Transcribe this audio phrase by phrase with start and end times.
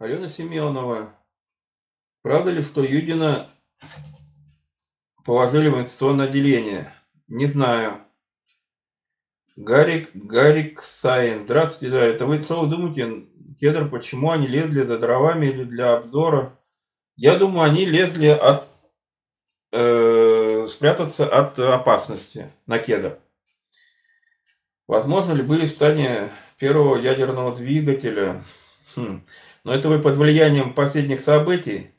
[0.00, 1.14] Алена Семенова.
[2.22, 3.50] Правда ли, что Юдина
[5.26, 6.90] положили в инвестиционное отделение?
[7.28, 8.00] Не знаю.
[9.56, 11.44] Гарик, Гарик Сайн.
[11.44, 12.02] Здравствуйте, да.
[12.02, 13.26] Это вы что вы думаете,
[13.60, 16.50] Кедр, почему они лезли за дровами или для обзора?
[17.16, 18.66] Я думаю, они лезли от
[19.70, 23.18] э, спрятаться от опасности на кедр.
[24.88, 28.42] Возможно ли были стане первого ядерного двигателя?
[28.96, 29.22] Хм.
[29.64, 31.90] Но это вы под влиянием последних событий.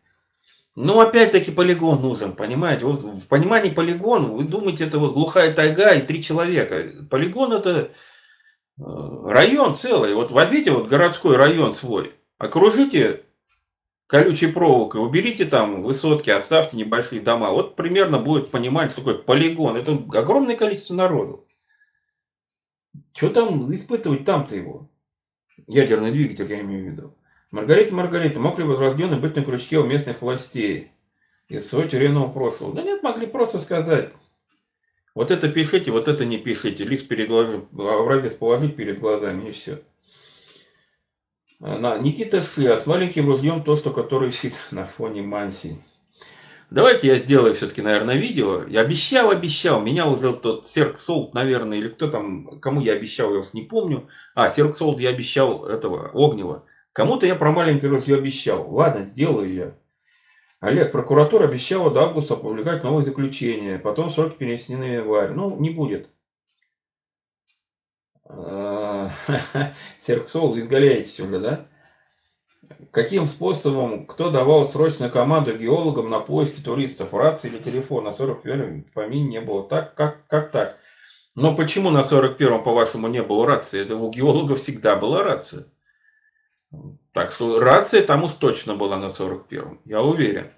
[0.75, 2.85] Ну, опять-таки полигон нужен, понимаете?
[2.85, 6.85] Вот в понимании полигон, вы думаете, это вот глухая тайга и три человека.
[7.09, 7.91] Полигон это
[8.77, 8.83] э,
[9.25, 10.13] район целый.
[10.15, 13.23] Вот возьмите вот городской район свой, окружите
[14.07, 17.49] колючей проволокой, уберите там высотки, оставьте небольшие дома.
[17.49, 19.75] Вот примерно будет понимать, что такое полигон.
[19.75, 21.45] Это огромное количество народу.
[23.13, 24.89] Что там испытывать там-то его?
[25.67, 27.17] Ядерный двигатель, я имею в виду.
[27.51, 30.91] Маргарита, Маргарита, мог ли возрожденный быть на крючке у местных властей
[31.49, 32.73] из своего тюремного прошлого?
[32.73, 34.11] Да нет, могли просто сказать,
[35.13, 39.51] вот это пишите, вот это не пишите, лишь перед глазами, образец положить перед глазами и
[39.51, 39.81] все.
[41.59, 45.77] На Никита Сы, а с маленьким ружьем то, что который висит на фоне мансии.
[46.71, 48.63] Давайте я сделаю все-таки, наверное, видео.
[48.63, 49.81] Я обещал, обещал.
[49.81, 53.63] Меня уже тот Серк Солд, наверное, или кто там, кому я обещал, я вас не
[53.63, 54.07] помню.
[54.33, 56.63] А, Серк Солд я обещал этого, Огнева.
[56.93, 58.69] Кому-то я про маленький ружье обещал.
[58.73, 59.73] Ладно, сделаю я.
[60.59, 63.79] Олег, прокуратура обещала до августа опубликовать новые заключения.
[63.79, 65.31] Потом сроки перенесены в январь.
[65.31, 66.09] Ну, не будет.
[69.99, 71.65] Серксол, изгаляетесь уже, да?
[72.91, 77.13] Каким способом, кто давал срочную команду геологам на поиски туристов?
[77.13, 78.03] Рации или телефон?
[78.03, 79.67] На 41-м помине не было.
[79.67, 80.77] Так, как, как так?
[81.35, 83.81] Но почему на 41-м, по-вашему, не было рации?
[83.81, 85.65] Это у геологов всегда была рация.
[87.13, 90.49] Так что рация там уж точно была на 41-м, я уверен.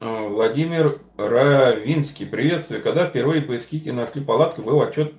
[0.00, 2.82] А, Владимир Равинский, приветствую.
[2.82, 5.14] Когда впервые поискики нашли палатку, был отчет,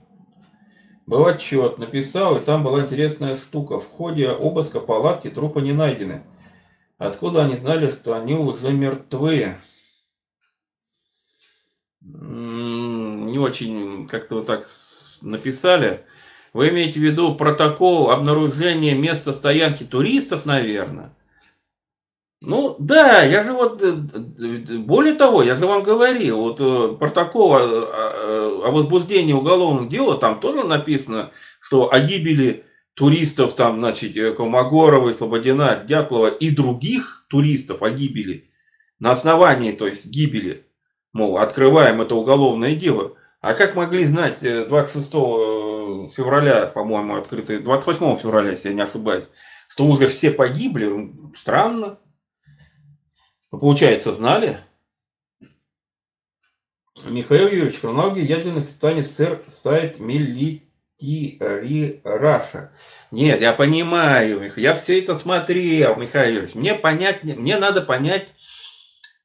[1.06, 3.80] был отчет, написал, и там была интересная штука.
[3.80, 6.24] В ходе обыска палатки трупы не найдены.
[6.98, 9.58] Откуда они знали, что они уже мертвые?
[12.02, 14.66] Не очень как-то вот так
[15.22, 16.04] написали.
[16.56, 21.14] Вы имеете в виду протокол обнаружения места стоянки туристов, наверное?
[22.42, 23.92] Ну, да, я же вот, э,
[24.78, 30.40] более того, я же вам говорил, вот э, протокол о, о, возбуждении уголовного дела, там
[30.40, 37.82] тоже написано, что о гибели туристов, там, значит, э, Колмогоровой, Слободина, Дятлова и других туристов
[37.82, 38.46] о гибели,
[39.00, 40.66] на основании, то есть, гибели,
[41.12, 43.12] мол, открываем это уголовное дело.
[43.42, 45.14] А как могли знать 26
[46.10, 49.26] февраля, по-моему, открытый, 28 февраля, если я не ошибаюсь,
[49.68, 52.00] что уже все погибли, странно.
[53.52, 54.60] Ну, получается, знали?
[57.04, 62.72] Михаил Юрьевич, хронология ядерных испытаний СССР сайт Милитари Раша.
[63.12, 66.56] Нет, я понимаю, я все это смотрел, Михаил Юрьевич.
[66.56, 68.28] Мне понять, мне надо понять,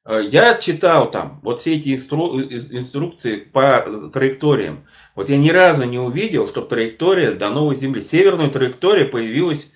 [0.05, 2.39] я читал там вот все эти инстру...
[2.39, 4.85] инструкции по траекториям.
[5.15, 9.71] Вот я ни разу не увидел, чтобы траектория до новой Земли, северная траектория появилась,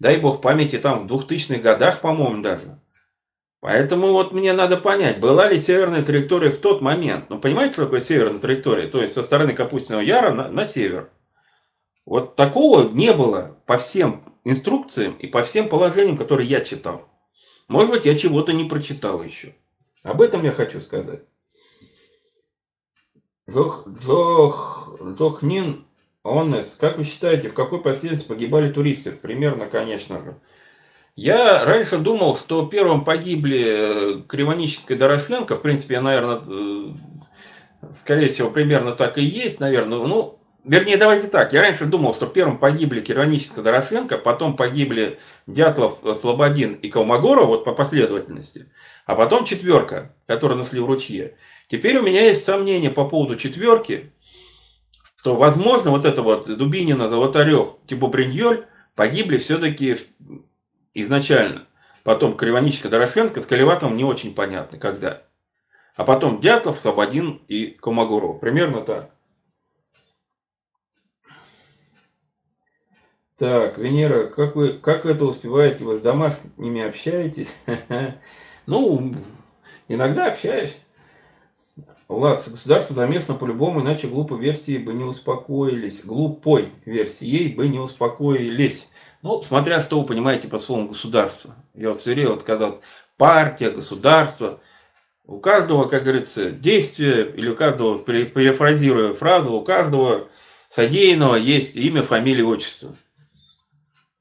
[0.00, 2.80] дай бог памяти, там в 2000-х годах, по-моему, даже.
[3.60, 7.24] Поэтому вот мне надо понять, была ли северная траектория в тот момент.
[7.28, 8.86] Ну, понимаете, что такое северная траектория?
[8.86, 11.10] То есть, со стороны Капустиного Яра на, на север.
[12.06, 17.02] Вот такого не было по всем инструкциям и по всем положениям, которые я читал.
[17.66, 19.54] Может быть, я чего-то не прочитал еще.
[20.04, 21.20] Об этом я хочу сказать.
[23.46, 25.84] Зох, Зох, Зохнин
[26.22, 29.12] Онес, как вы считаете, в какой последовательности погибали туристы?
[29.12, 30.36] Примерно, конечно же.
[31.16, 35.56] Я раньше думал, что первым погибли э, Кривоническая Дорошленко.
[35.56, 36.94] В принципе, я, наверное, э,
[37.92, 39.98] скорее всего, примерно так и есть, наверное.
[39.98, 41.52] Ну, вернее, давайте так.
[41.52, 47.64] Я раньше думал, что первым погибли Кировоническая Дорошленко, потом погибли Дятлов, Слободин и Колмогоров, вот
[47.64, 48.66] по последовательности.
[49.08, 51.34] А потом четверка, которую нашли в ручье.
[51.66, 54.12] Теперь у меня есть сомнения по поводу четверки,
[55.16, 59.96] что, возможно, вот это вот Дубинина, Золотарев, Типо Бриньоль погибли все-таки
[60.92, 61.64] изначально.
[62.04, 65.22] Потом Кривоничка Дорошенко с Колеватом не очень понятно, когда.
[65.96, 68.40] А потом Дятлов, Слободин и Комогоров.
[68.40, 69.08] Примерно так.
[73.38, 75.84] Так, Венера, как вы, как это успеваете?
[75.84, 77.64] Вы с домашними общаетесь?
[78.68, 79.14] Ну,
[79.88, 80.76] иногда общаюсь.
[82.06, 86.04] Влад, государство заместно по-любому, иначе глупой версии бы не успокоились.
[86.04, 88.88] Глупой версией бы не успокоились.
[89.22, 91.54] Ну, смотря что вы понимаете под словом государство.
[91.72, 92.82] Я вот все время, вот когда вот
[93.16, 94.60] партия, государство,
[95.26, 100.28] у каждого, как говорится, действие, или у каждого, перефразируя фразу, у каждого
[100.68, 102.94] содеянного есть имя, фамилия, отчество.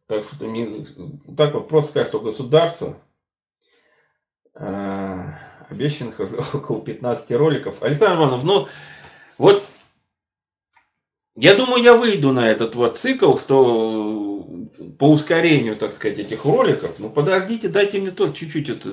[0.08, 0.48] Так что
[1.36, 2.98] так вот просто сказать, что государство,
[4.60, 5.24] э,
[5.70, 6.20] обещанных
[6.54, 7.82] около 15 роликов.
[7.82, 8.68] Александр Иванов, ну,
[9.38, 9.64] вот
[11.36, 14.48] я думаю, я выйду на этот вот цикл, что
[14.98, 16.98] по ускорению, так сказать, этих роликов.
[16.98, 18.70] Ну, подождите, дайте мне тоже чуть-чуть.
[18.70, 18.90] Это,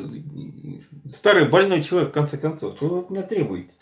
[1.06, 2.76] старый больной человек, в конце концов.
[2.76, 3.72] Что вы от меня требуете?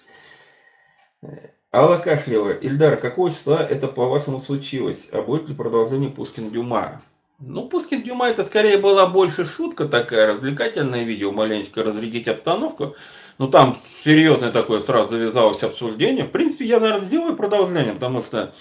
[1.73, 2.51] Алла Кашлева.
[2.51, 5.09] Ильдар, какого числа это по-вашему случилось?
[5.11, 7.01] А будет ли продолжение Пушкин-Дюма?
[7.45, 12.95] Ну, Пушкин Дюма это скорее была больше шутка такая, развлекательное видео, маленечко разрядить обстановку.
[13.39, 16.25] Ну, там серьезное такое сразу завязалось обсуждение.
[16.25, 18.55] В принципе, я, наверное, сделаю продолжение, потому что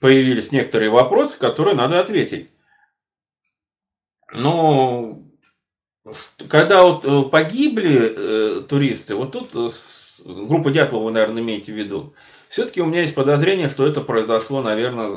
[0.00, 2.50] появились некоторые вопросы, которые надо ответить.
[4.34, 5.22] Но
[6.48, 9.70] когда вот э, погибли э, туристы, вот тут э,
[10.24, 12.14] группа Дятлова вы, наверное, имеете в виду,
[12.48, 15.10] все-таки у меня есть подозрение, что это произошло, наверное,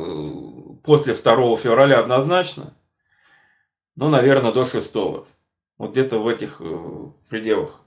[0.84, 2.74] после 2 февраля однозначно.
[3.96, 4.94] Ну, наверное, до 6.
[4.94, 7.82] Вот где-то в этих э, пределах.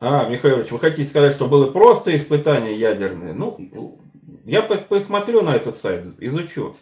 [0.00, 3.32] А, Михайлович, вы хотите сказать, что было просто испытание ядерное?
[3.32, 3.98] Ну,
[4.44, 6.76] я посмотрю на этот сайт, изучу.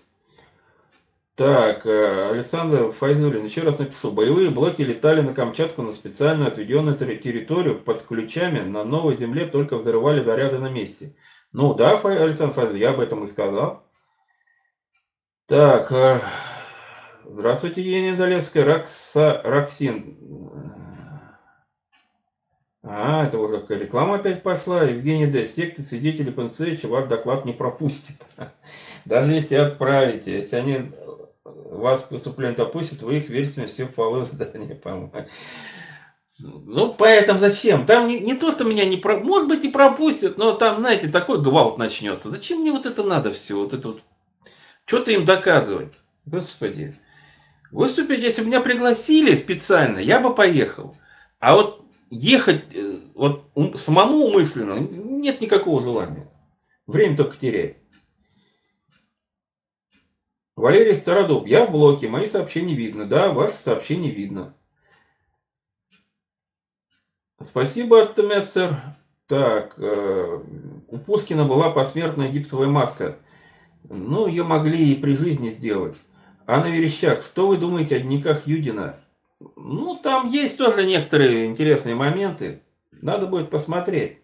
[1.36, 4.12] Так, э, Александр Файзулин еще раз написал.
[4.12, 9.76] Боевые блоки летали на Камчатку на специально отведенную территорию под ключами на новой земле, только
[9.76, 11.14] взрывали заряды на месте.
[11.52, 13.86] Ну да, Фай, Александр Файзулин, я об этом и сказал.
[15.46, 16.22] Так, э,
[17.26, 20.16] здравствуйте, Евгения Долевская, Ракса, Раксин.
[22.82, 24.84] А, это уже какая реклама опять пошла.
[24.84, 25.46] Евгений Д.
[25.46, 28.24] Секты свидетели Панцевича ваш доклад не пропустит.
[29.04, 30.92] Даже если отправите, если они
[31.68, 35.12] вас к выступлению допустят, вы их верите все полы здания, по-моему.
[36.38, 37.86] Ну, поэтому зачем?
[37.86, 39.18] Там не, не то, что меня не про...
[39.18, 42.30] Может быть, и пропустят, но там, знаете, такой гвалт начнется.
[42.30, 43.58] Зачем мне вот это надо все?
[43.58, 44.00] Вот это вот...
[44.84, 45.94] Что-то им доказывать?
[46.26, 46.94] Господи.
[47.72, 50.94] Выступить, если бы меня пригласили специально, я бы поехал.
[51.40, 56.28] А вот ехать э, вот самому умышленно нет никакого желания.
[56.86, 57.78] Время только теряет.
[60.56, 61.46] Валерий Стародуб.
[61.46, 62.08] Я в блоке.
[62.08, 63.04] Мои сообщения видно.
[63.04, 64.54] Да, ваши сообщения видно.
[67.42, 68.82] Спасибо, Аттемецер.
[69.26, 70.40] Так, э,
[70.88, 73.18] у Пушкина была посмертная гипсовая маска.
[73.84, 75.96] Ну, ее могли и при жизни сделать.
[76.46, 78.96] А на Верещак, что вы думаете о дневниках Юдина?
[79.56, 82.62] Ну, там есть тоже некоторые интересные моменты.
[83.02, 84.20] Надо будет посмотреть.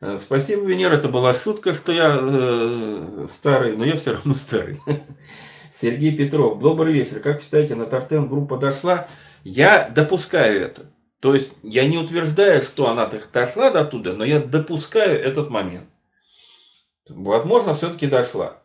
[0.00, 4.80] Э, спасибо, Венера, это была шутка, что я э, старый, но я все равно старый.
[5.72, 7.20] Сергей Петров, добрый вечер.
[7.20, 9.06] Как считаете, на Тартен группа дошла?
[9.42, 10.86] Я допускаю это.
[11.20, 15.88] То есть я не утверждаю, что она дошла до туда, но я допускаю этот момент.
[17.08, 18.62] Возможно, все-таки дошла.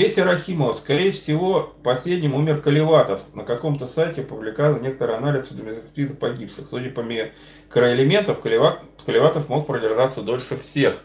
[0.00, 3.20] Петя Рахимова, скорее всего, последним умер Каливатов.
[3.34, 6.66] На каком-то сайте публиковал некоторый анализ судомезопида погибших.
[6.66, 11.04] Судя по микроэлементам, Каливатов мог продержаться дольше всех.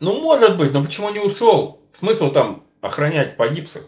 [0.00, 1.80] Ну, может быть, но почему не ушел?
[1.96, 3.84] Смысл там охранять погибших?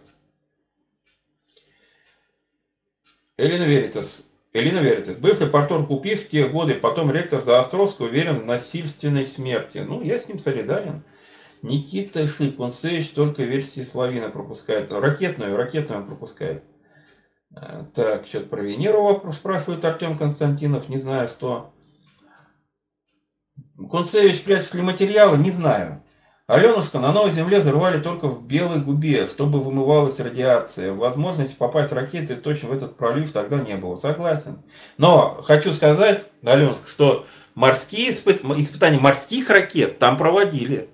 [3.36, 4.28] Элина Веритас.
[4.52, 5.16] Элина Веритас.
[5.16, 9.78] Бывший порторг Купив в те годы, потом ректор Заостровский уверен в насильственной смерти.
[9.78, 11.02] Ну, я с ним солидарен.
[11.62, 14.90] Никита Шлыкунцевич только версии Славина пропускает.
[14.90, 16.64] Ракетную, ракетную он пропускает.
[17.54, 21.72] Э, так, что-то про Венеру спрашивает Артем Константинов, не знаю, что.
[23.76, 26.02] Кунцевич прячет ли материалы, не знаю.
[26.46, 30.92] Аленушка на новой земле взорвали только в Белой губе, чтобы вымывалась радиация.
[30.92, 33.94] Возможности попасть ракетой точно в этот пролив тогда не было.
[33.94, 34.58] Согласен.
[34.98, 38.42] Но хочу сказать, Аленушка, что морские испыт...
[38.44, 40.88] испытания морских ракет там проводили.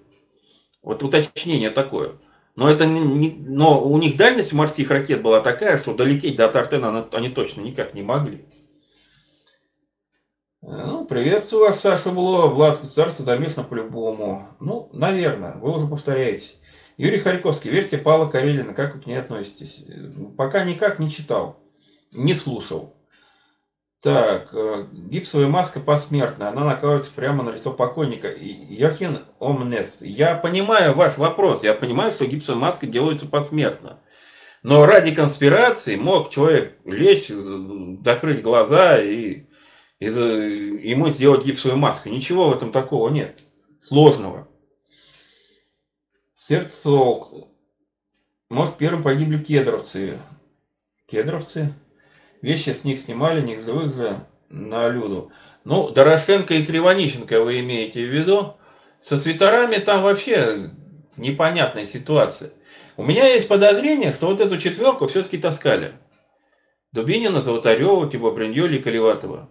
[0.86, 2.12] Вот уточнение такое.
[2.54, 6.48] Но, это не, не, но у них дальность морских ракет была такая, что долететь до
[6.48, 8.46] Тартена они точно никак не могли.
[10.62, 14.48] Ну, приветствую вас, Саша Вло, Влад Царство заместно по-любому.
[14.60, 16.58] Ну, наверное, вы уже повторяетесь.
[16.96, 19.84] Юрий Харьковский, версия Павла Карелина, как вы к ней относитесь?
[20.36, 21.58] Пока никак не читал,
[22.14, 22.94] не слушал.
[24.06, 28.32] Так, э, гипсовая маска посмертная, она накладывается прямо на лицо покойника.
[28.38, 33.98] Йохин Омнес, я понимаю ваш вопрос, я понимаю, что гипсовая маска делается посмертно.
[34.62, 37.32] Но ради конспирации мог человек лечь,
[38.04, 39.46] закрыть глаза и
[39.98, 42.08] из, ему сделать гипсовую маску.
[42.08, 43.42] Ничего в этом такого нет.
[43.80, 44.46] Сложного.
[46.32, 47.48] Сердцок.
[48.50, 50.16] Может, первым погибли кедровцы.
[51.06, 51.74] Кедровцы?
[52.42, 55.32] Вещи с них снимали, живых за на Люду.
[55.64, 58.54] Ну, Дорошенко и Кривонищенко вы имеете в виду.
[59.00, 60.70] Со свитерами там вообще
[61.16, 62.50] непонятная ситуация.
[62.96, 65.92] У меня есть подозрение, что вот эту четверку все-таки таскали.
[66.92, 69.50] Дубинина, Золотарева, типа Бриньоли и Колеватова.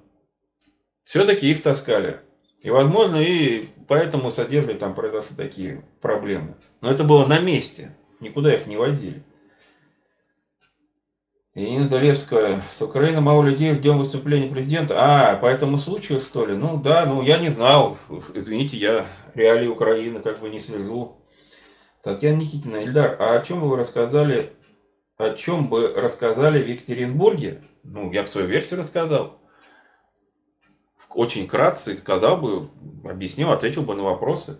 [1.03, 2.17] Все-таки их таскали.
[2.63, 6.55] И, возможно, и поэтому с одеждой там произошли такие проблемы.
[6.81, 7.95] Но это было на месте.
[8.19, 9.21] Никуда их не возили.
[11.55, 12.61] Енина Залевская.
[12.69, 14.95] С Украины мало людей, ждем выступления президента.
[14.97, 16.53] А, по этому случаю, что ли?
[16.53, 17.97] Ну да, ну я не знал.
[18.33, 21.15] Извините, я реалии Украины как бы не слежу.
[22.03, 24.51] Татьяна Никитина, Ильдар, а о чем вы рассказали,
[25.17, 27.61] о чем бы рассказали в Екатеринбурге?
[27.83, 29.39] Ну, я в свою версию рассказал.
[31.09, 32.67] Очень кратко сказал бы,
[33.05, 34.59] объяснил, ответил бы на вопросы.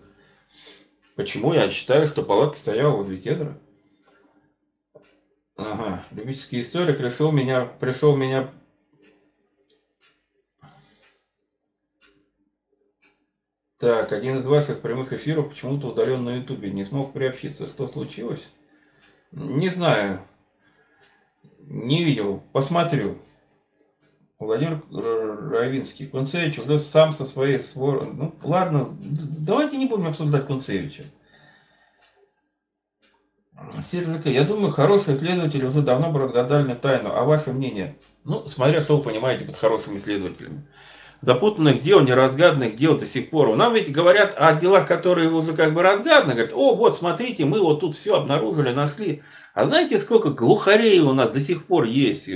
[1.14, 3.58] Почему я считаю, что палатка стояла возле кедра?
[5.56, 8.50] Ага, любительский историк решил меня, пришел меня
[13.78, 16.70] Так, один из ваших прямых эфиров почему-то удален на ютубе.
[16.70, 17.68] Не смог приобщиться.
[17.68, 18.50] Что случилось?
[19.32, 20.20] Не знаю.
[21.60, 22.42] Не видел.
[22.52, 23.18] Посмотрю.
[24.38, 26.06] Владимир Равинский.
[26.06, 28.06] Кунцевич уже сам со своей свор...
[28.14, 28.88] Ну, ладно,
[29.46, 31.04] давайте не будем обсуждать Кунцевича.
[33.80, 37.10] Серзака, я думаю, хорошие исследователи уже давно бы разгадали тайну.
[37.12, 37.96] А ваше мнение?
[38.24, 40.66] Ну, смотря что вы понимаете под хорошими исследователями.
[41.20, 43.56] Запутанных дел, неразгаданных дел до сих пор.
[43.56, 46.32] Нам ведь говорят о делах, которые уже как бы разгаданы.
[46.34, 49.22] Говорят, о, вот смотрите, мы вот тут все обнаружили, нашли.
[49.54, 52.32] А знаете, сколько глухарей у нас до сих пор есть, э,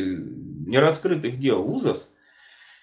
[0.66, 1.60] нераскрытых дел?
[1.60, 2.12] Ужас.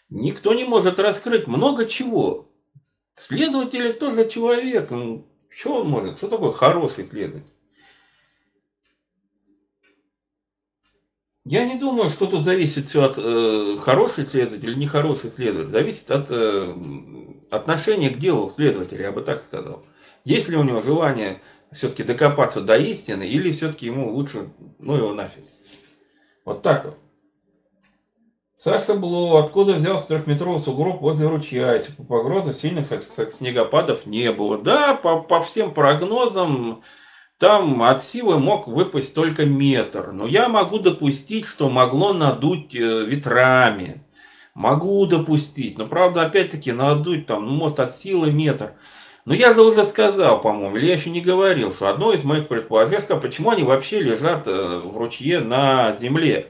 [0.10, 2.48] Никто не может раскрыть много чего.
[3.16, 4.92] Следователь тоже человек.
[4.92, 6.18] Ну, что он может?
[6.18, 7.57] Что такое хороший следователь?
[11.50, 15.72] Я не думаю, что тут зависит все от э, хороший следователь или нехороший следователь.
[15.72, 16.74] Зависит от э,
[17.52, 19.82] отношения к делу следователя, я бы так сказал.
[20.26, 21.40] Есть ли у него желание
[21.72, 24.50] все-таки докопаться до истины, или все-таки ему лучше,
[24.80, 25.42] ну его нафиг.
[26.44, 26.98] Вот так вот.
[28.58, 32.88] Саша Бло, откуда взялся трехметровый сугроб возле ручья, если по погрозам сильных
[33.32, 34.58] снегопадов не было.
[34.58, 36.82] Да, по, по всем прогнозам,
[37.38, 40.12] там от силы мог выпасть только метр.
[40.12, 44.04] Но я могу допустить, что могло надуть э, ветрами.
[44.56, 45.78] Могу допустить.
[45.78, 48.74] Но правда, опять-таки, надуть там, ну, может, от силы метр.
[49.26, 52.48] Но я же уже сказал, по-моему, или я еще не говорил, что одно из моих
[52.48, 56.48] предположений, сказал, почему они вообще лежат э, в ручье на земле,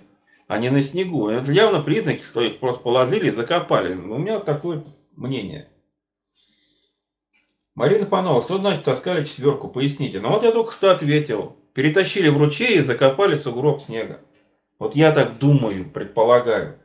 [0.47, 1.27] а не на снегу.
[1.27, 3.93] Это явно признаки, что их просто положили и закопали.
[3.93, 4.83] У меня такое
[5.17, 5.67] мнение.
[7.77, 9.67] Марина Панова, что значит таскали четверку?
[9.67, 10.19] Поясните.
[10.19, 11.55] Ну вот я только что ответил.
[11.75, 14.19] Перетащили в ручей и закопали сугроб снега.
[14.79, 16.79] Вот я так думаю, предполагаю.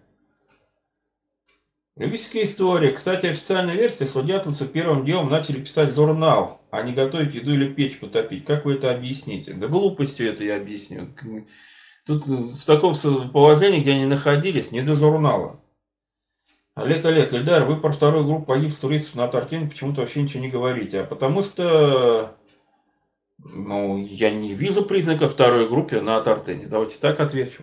[1.97, 2.93] Любительская история.
[2.93, 7.73] Кстати, официальная версия, что дятловцы первым делом начали писать журнал, а не готовить еду или
[7.73, 8.45] печку топить.
[8.45, 9.55] Как вы это объясните?
[9.55, 11.09] Да глупостью это я объясню.
[12.07, 12.95] Тут в таком
[13.33, 15.59] положении, где они находились, не до журнала.
[16.75, 20.49] Олег, Олег, Ильдар, вы про вторую группу погибших туристов на Тартине почему-то вообще ничего не
[20.49, 21.01] говорите.
[21.01, 22.35] А потому что
[23.55, 26.67] ну, я не вижу признаков второй группы на Тартене.
[26.67, 27.63] Давайте так отвечу.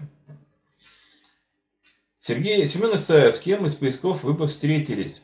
[2.22, 5.24] Сергей Семен Исаев, с кем из поисков вы бы встретились?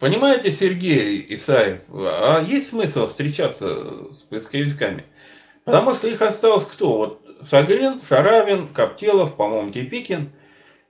[0.00, 5.04] Понимаете, Сергей Исаев, а есть смысл встречаться с поисковиками?
[5.64, 6.96] Потому что их осталось кто?
[6.96, 10.32] Вот Сагрин, Саравин, Коптелов, по-моему, Типикин–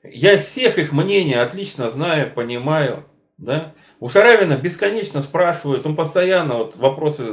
[0.02, 3.04] я всех их мнения отлично знаю, понимаю.
[3.37, 3.75] Да?
[4.00, 7.25] У Шаравина бесконечно спрашивают, он постоянно вот вопросы,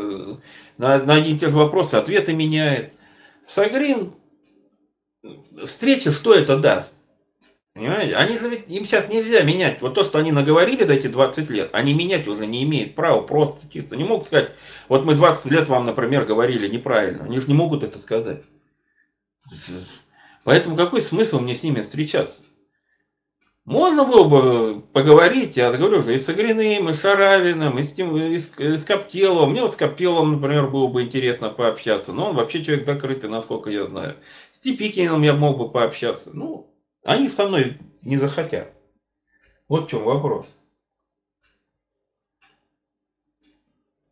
[0.78, 2.94] на, на одни и те же вопросы ответы меняет.
[3.46, 4.14] Сагрин,
[5.66, 6.96] встреча, что это даст?
[7.74, 8.16] Понимаете?
[8.16, 9.82] Они же ведь, им сейчас нельзя менять.
[9.82, 13.22] Вот то, что они наговорили за эти 20 лет, они менять уже не имеют права
[13.22, 13.96] просто чисто.
[13.96, 14.50] Не могут сказать,
[14.90, 17.26] вот мы 20 лет вам, например, говорили неправильно.
[17.26, 18.44] Они же не могут это сказать.
[20.44, 22.42] Поэтому какой смысл мне с ними встречаться?
[23.68, 28.16] Можно было бы поговорить, я говорю, и с Агриным, и с Шаравиным, и с, тем,
[28.16, 29.52] с, и с Коптеловым.
[29.52, 33.70] Мне вот с Коптеловым, например, было бы интересно пообщаться, но он вообще человек закрытый, насколько
[33.70, 34.16] я знаю.
[34.54, 36.30] С Типикиным я мог бы пообщаться.
[36.34, 38.74] Ну, они со мной не захотят.
[39.68, 40.48] Вот в чем вопрос.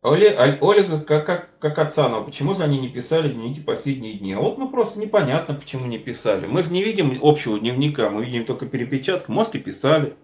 [0.06, 4.34] Оле, Ольга как, как, как Отцанова, почему же они не писали дневники последние дни?
[4.34, 6.46] А вот мы просто непонятно, почему не писали.
[6.46, 10.14] Мы же не видим общего дневника, мы видим только перепечатку, может и писали.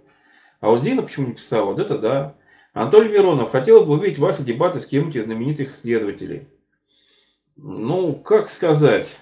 [0.60, 1.64] А вот Зина почему не писала?
[1.64, 2.36] Вот это да.
[2.74, 6.46] Анатолий Веронов, хотел бы увидеть ваши дебаты с кем-нибудь из знаменитых исследователей.
[7.56, 9.18] Ну, как сказать?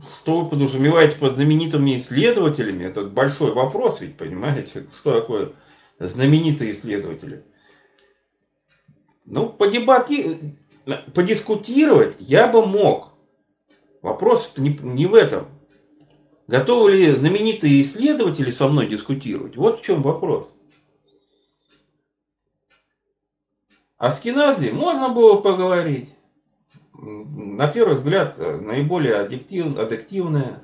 [0.00, 2.84] Что вы подразумеваете под знаменитыми исследователями?
[2.84, 4.86] Это большой вопрос ведь, понимаете?
[4.92, 5.50] Что такое
[5.98, 7.42] знаменитые исследователи?
[9.26, 10.54] Ну, подебати...
[11.14, 13.12] подискутировать я бы мог.
[14.02, 15.48] Вопрос не, не в этом.
[16.46, 19.56] Готовы ли знаменитые исследователи со мной дискутировать?
[19.56, 20.54] Вот в чем вопрос.
[23.98, 26.14] О Скиназе можно было поговорить.
[26.94, 30.62] На первый взгляд, наиболее аддиктив, аддиктивное.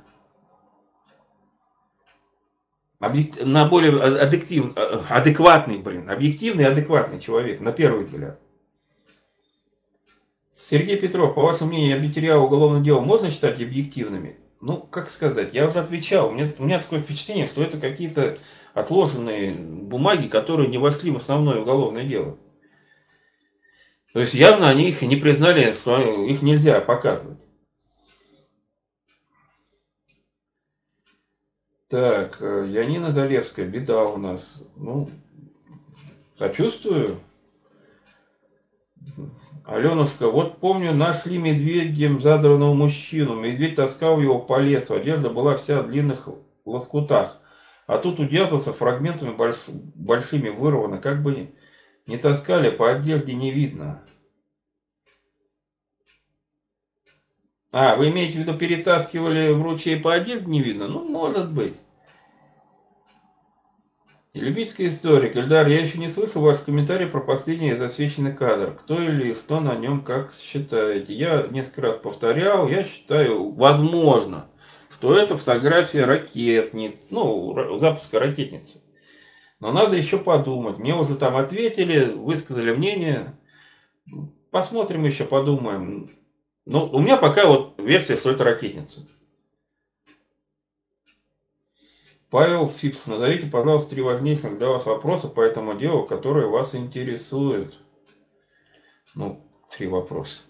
[3.00, 4.76] Объект, на более аддиктив,
[5.10, 8.38] адекватный, блин, объективный адекватный человек, на первый взгляд.
[10.72, 14.38] Сергей Петров, по вашему мнению, материалы уголовного дела можно считать объективными?
[14.62, 16.30] Ну, как сказать, я уже отвечал.
[16.30, 18.38] У меня, у меня такое впечатление, что это какие-то
[18.72, 22.38] отложенные бумаги, которые не вошли в основное уголовное дело.
[24.14, 27.36] То есть явно они их не признали, что их нельзя показывать.
[31.88, 34.62] Так, э, Янина Долевская, беда у нас.
[34.76, 35.06] Ну,
[36.38, 37.20] сочувствую.
[39.64, 43.40] Аленушка, вот помню, нашли медведем задранного мужчину.
[43.40, 44.94] Медведь таскал его по лесу.
[44.94, 46.28] Одежда была вся в длинных
[46.64, 47.40] лоскутах.
[47.86, 49.68] А тут удержался фрагментами больш...
[49.68, 50.98] большими вырвано.
[50.98, 51.52] Как бы
[52.06, 54.02] не таскали, по одежде не видно.
[57.72, 60.88] А, вы имеете в виду, перетаскивали в ручей по одежде не видно?
[60.88, 61.74] Ну, может быть.
[64.34, 65.36] Любительский историк.
[65.36, 68.72] Эльдар, я еще не слышал вас комментарий про последний засвеченный кадр.
[68.72, 71.12] Кто или что на нем, как считаете?
[71.12, 74.46] Я несколько раз повторял, я считаю, возможно,
[74.88, 78.80] что это фотография ракетниц, ну, запуска ракетницы.
[79.60, 80.78] Но надо еще подумать.
[80.78, 83.34] Мне уже там ответили, высказали мнение.
[84.50, 86.08] Посмотрим еще, подумаем.
[86.64, 89.06] Ну, у меня пока вот версия, что это ракетница.
[92.32, 97.74] Павел Фипс, назовите, пожалуйста, три важнейших для вас вопроса по этому делу, которые вас интересуют.
[99.14, 100.40] Ну, три вопроса.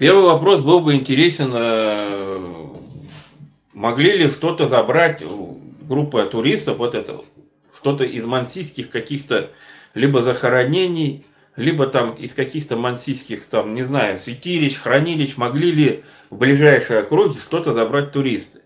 [0.00, 2.66] Первый вопрос был бы интересен, э,
[3.72, 5.22] могли ли что-то забрать
[5.82, 7.20] группа туристов, вот это,
[7.72, 9.52] что-то из мансийских каких-то
[9.94, 16.36] либо захоронений, либо там из каких-то мансийских, там, не знаю, святилищ, хранилищ, могли ли в
[16.36, 18.62] ближайшей округе что-то забрать туристы.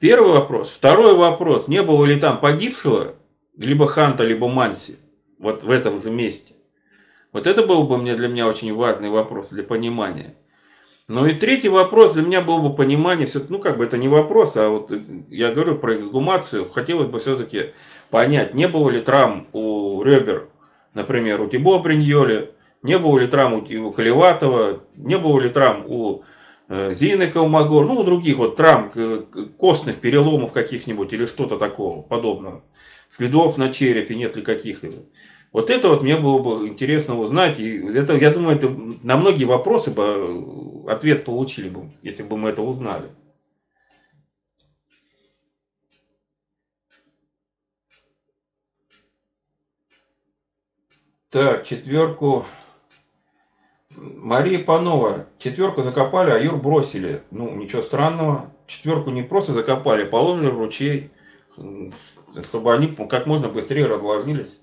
[0.00, 0.70] Первый вопрос.
[0.70, 1.68] Второй вопрос.
[1.68, 3.14] Не было ли там погибшего,
[3.56, 4.96] либо Ханта, либо Манси,
[5.38, 6.54] вот в этом же месте?
[7.32, 10.34] Вот это был бы мне, для меня очень важный вопрос для понимания.
[11.06, 14.08] Ну и третий вопрос для меня был бы понимание, все, ну как бы это не
[14.08, 14.90] вопрос, а вот
[15.28, 17.72] я говорю про эксгумацию, хотелось бы все-таки
[18.10, 20.48] понять, не было ли травм у ребер,
[20.94, 22.52] например, у Тибо Бриньоли,
[22.82, 26.22] не было ли травм у Колеватова, не было ли травм у
[26.68, 28.90] Э, Зины Калмагор, ну, других вот травм,
[29.58, 32.62] костных переломов каких-нибудь или что-то такого подобного.
[33.10, 34.88] Следов на черепе нет ли каких-то.
[35.52, 37.60] Вот это вот мне было бы интересно узнать.
[37.60, 38.70] И это, я думаю, это
[39.02, 43.08] на многие вопросы бы ответ получили бы, если бы мы это узнали.
[51.30, 52.46] Так, четверку
[53.96, 55.26] Мария Панова.
[55.38, 57.22] Четверку закопали, а Юр бросили.
[57.30, 58.52] Ну, ничего странного.
[58.66, 61.10] Четверку не просто закопали, положили в ручей,
[62.42, 64.58] чтобы они как можно быстрее разложились.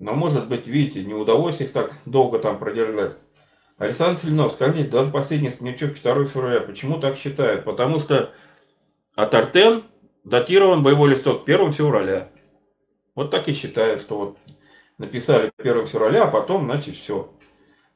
[0.00, 3.12] Но, может быть, видите, не удалось их так долго там продержать.
[3.78, 7.64] Александр Селенов, скажите, даже последний снячок 2 февраля, почему так считают?
[7.64, 8.32] Потому что
[9.14, 9.84] Атартен
[10.24, 12.28] датирован боевой листок 1 февраля.
[13.14, 14.38] Вот так и считают, что вот
[14.98, 17.32] написали 1 февраля, а потом, значит, все.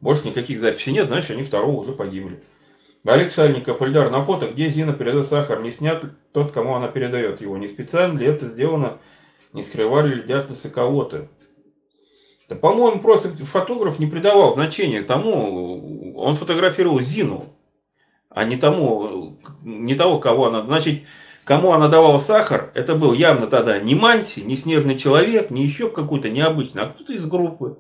[0.01, 2.41] Больше никаких записей нет, значит, они второго уже погибли.
[3.05, 7.41] Олег Сальников, Эльдар, на фото, где Зина передает сахар, не снят тот, кому она передает
[7.41, 7.59] его.
[7.59, 8.99] Не специально ли это сделано,
[9.53, 11.29] не скрывали ли диагнозы кого-то.
[12.49, 17.45] Да, по-моему, просто фотограф не придавал значения тому, он фотографировал Зину,
[18.29, 20.63] а не тому, не того, кого она.
[20.63, 21.03] Значит,
[21.45, 25.91] Кому она давала сахар, это был явно тогда не Манси, не Снежный Человек, не еще
[25.91, 27.79] какой-то необычный, а кто-то из группы.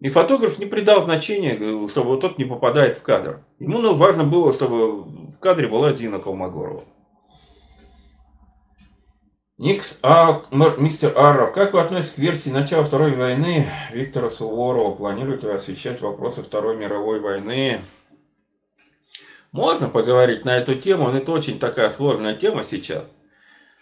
[0.00, 3.44] И фотограф не придал значения, чтобы тот не попадает в кадр.
[3.58, 6.82] Ему ну, важно было, чтобы в кадре была Дина Колмогорова.
[9.58, 10.42] Никс А.
[10.78, 14.92] Мистер Арров, как вы относитесь к версии начала Второй войны Виктора Суворова?
[14.92, 17.82] Планируете ли освещать вопросы Второй мировой войны?
[19.52, 23.18] Можно поговорить на эту тему, но это очень такая сложная тема сейчас.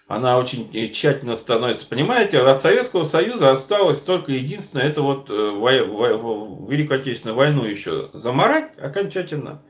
[0.06, 1.86] Она очень тщательно становится.
[1.86, 8.72] Понимаете, от Советского Союза осталось только единственное, это вот э, Великую Отечественную войну еще заморать
[8.78, 9.62] окончательно.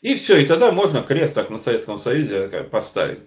[0.00, 3.22] И все, и тогда можно крест так на Советском Союзе поставить.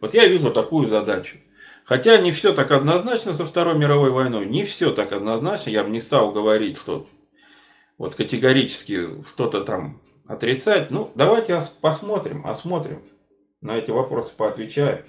[0.00, 1.36] Вот я вижу такую задачу.
[1.84, 5.90] Хотя не все так однозначно со Второй мировой войной, не все так однозначно, я бы
[5.90, 7.06] не стал говорить, что
[7.96, 10.90] вот категорически что-то там отрицать.
[10.90, 13.02] Ну, давайте посмотрим, осмотрим,
[13.60, 15.04] на эти вопросы поотвечаем.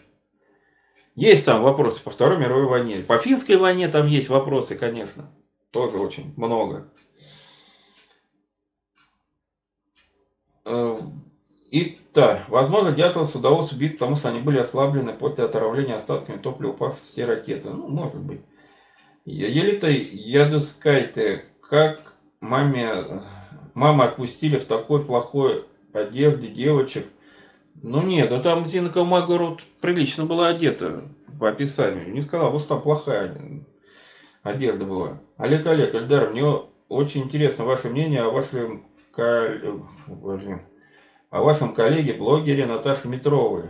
[1.15, 2.97] Есть там вопросы по Второй мировой войне.
[2.97, 5.29] По финской войне там есть вопросы, конечно.
[5.71, 6.91] Тоже очень много.
[10.65, 10.97] Э,
[11.71, 17.25] Итак, возможно, Дятловцу удалось убить, потому что они были ослаблены после отравления остатками топлива упавшей
[17.25, 17.69] ракеты.
[17.69, 18.41] Ну, может быть.
[19.25, 23.03] Елита Ядускайте, как маме,
[23.79, 27.07] мама отпустили в такой плохой одежде девочек.
[27.81, 31.01] Ну нет, ну там Зина Калмагород прилично была одета
[31.39, 32.11] по описанию.
[32.11, 33.33] Не сказал, вот там плохая
[34.43, 35.21] одежда была.
[35.37, 36.43] Олег Олег, Эльдар, мне
[36.89, 38.85] очень интересно ваше мнение о вашем...
[41.29, 43.65] О вашем коллеге, блогере Наташе Метровой.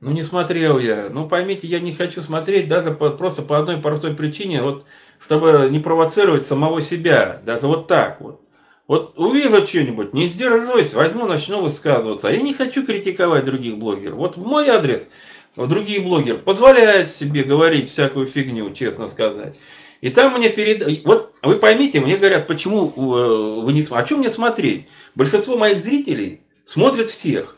[0.00, 1.08] Ну, не смотрел я.
[1.10, 4.84] Ну, поймите, я не хочу смотреть даже по, просто по одной простой причине, вот,
[5.18, 7.40] чтобы не провоцировать самого себя.
[7.44, 8.40] Даже вот так вот.
[8.86, 12.28] Вот увижу что-нибудь, не сдержусь, возьму, начну высказываться.
[12.28, 14.16] Я не хочу критиковать других блогеров.
[14.16, 15.08] Вот в мой адрес
[15.56, 19.56] другие блогеры позволяют себе говорить всякую фигню, честно сказать.
[20.02, 21.04] И там мне перед...
[21.04, 23.84] Вот вы поймите, мне говорят, почему э, вы не...
[23.90, 24.86] А что мне смотреть?
[25.14, 27.56] Большинство моих зрителей смотрят всех.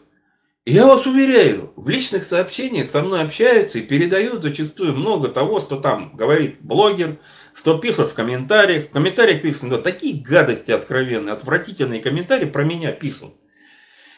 [0.70, 5.76] Я вас уверяю, в личных сообщениях со мной общаются и передают зачастую много того, что
[5.76, 7.16] там говорит блогер,
[7.54, 8.88] что пишут в комментариях.
[8.88, 13.32] В комментариях пишут, да, такие гадости откровенные, отвратительные комментарии про меня пишут.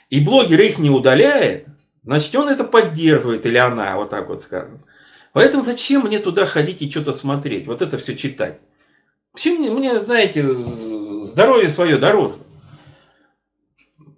[0.09, 1.69] И блогер их не удаляет,
[2.03, 4.81] значит, он это поддерживает, или она, вот так вот скажем.
[5.33, 8.59] Поэтому зачем мне туда ходить и что-то смотреть, вот это все читать?
[9.33, 10.45] Почему мне, знаете,
[11.27, 12.39] здоровье свое дороже?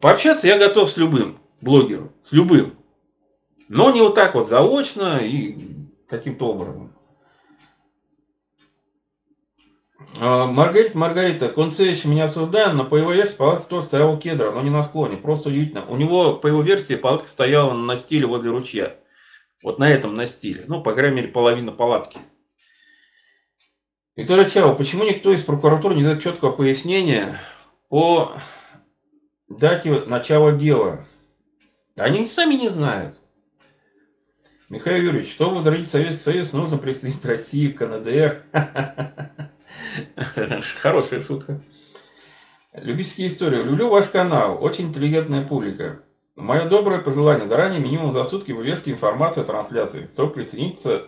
[0.01, 2.75] Пообщаться я готов с любым блогером, с любым.
[3.69, 5.57] Но не вот так вот заочно и
[6.09, 6.93] каким-то образом.
[10.21, 14.51] А, Маргарита, Маргарита, Концевич меня осуждаем, но по его версии палатка тоже стояла у кедра,
[14.51, 15.17] но не на склоне.
[15.17, 15.85] Просто удивительно.
[15.87, 18.95] У него, по его версии, палатка стояла на стиле возле ручья.
[19.63, 20.65] Вот на этом настиле.
[20.67, 22.19] Ну, по крайней мере, половина палатки.
[24.15, 27.41] Виктор Чао, почему никто из прокуратуры не дает четкого пояснения
[27.89, 28.33] по
[29.49, 31.07] дате начала дела?
[31.97, 33.17] Они сами не знают.
[34.71, 38.43] Михаил Юрьевич, чтобы возродить Советский Союз, нужно присоединить Россию к КНДР.
[40.81, 41.61] Хорошая шутка.
[42.75, 43.63] Любительские истории.
[43.63, 44.59] Люблю ваш канал.
[44.65, 46.01] Очень интеллигентная публика.
[46.37, 47.47] Мое доброе пожелание.
[47.47, 51.03] Заранее минимум за сутки вывески информации о трансляции, чтобы присоединиться,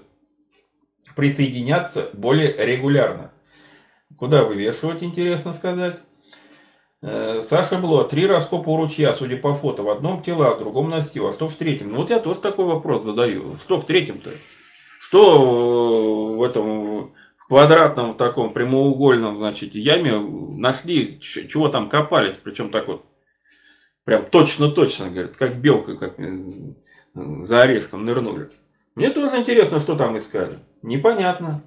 [1.16, 3.32] присоединяться более регулярно.
[4.18, 5.98] Куда вывешивать, интересно сказать.
[7.06, 9.82] Э, Саша Бло, три раскопа у ручья, судя по фото.
[9.82, 11.90] В одном тела, в другом настил, а что в третьем?
[11.90, 13.54] Ну вот я тоже такой вопрос задаю.
[13.56, 14.30] Что в третьем-то?
[14.98, 20.18] Что в этом в квадратном таком прямоугольном, значит, яме
[20.56, 23.04] нашли, чего там копались, причем так вот
[24.04, 26.48] Прям точно-точно, говорят, как белка, как э,
[27.14, 28.50] за орешком нырнули.
[28.94, 30.52] Мне тоже интересно, что там искали.
[30.82, 31.62] Непонятно.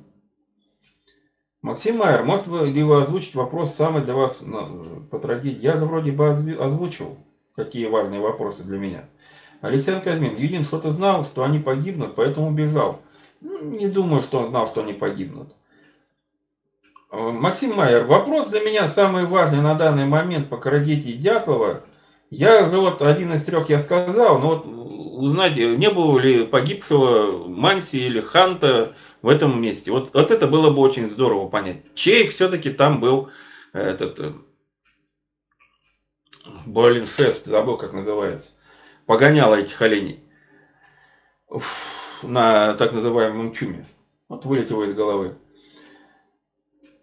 [1.61, 4.43] Максим Майер, может ли вы озвучить вопрос самый для вас
[5.09, 5.59] по трагедии?
[5.59, 7.17] Я же вроде бы озвучил,
[7.55, 9.05] какие важные вопросы для меня.
[9.61, 13.01] Алексей Казмин, Юдин что-то знал, что они погибнут, поэтому убежал.
[13.41, 15.55] Ну, не думаю, что он знал, что они погибнут.
[17.11, 21.81] Э, Максим Майер, вопрос для меня самый важный на данный момент по трагедии Дятлова–
[22.29, 28.05] я вот один из трех я сказал, но вот узнать, не было ли погибшего Манси
[28.05, 29.91] или Ханта в этом месте.
[29.91, 31.81] Вот, вот это было бы очень здорово понять.
[31.95, 33.29] Чей все-таки там был
[33.73, 34.33] этот э,
[36.65, 38.51] Блин, шест, забыл, как называется.
[39.05, 40.19] Погонял этих оленей.
[42.23, 43.85] На так называемом чуме.
[44.27, 45.37] Вот вылетело из головы.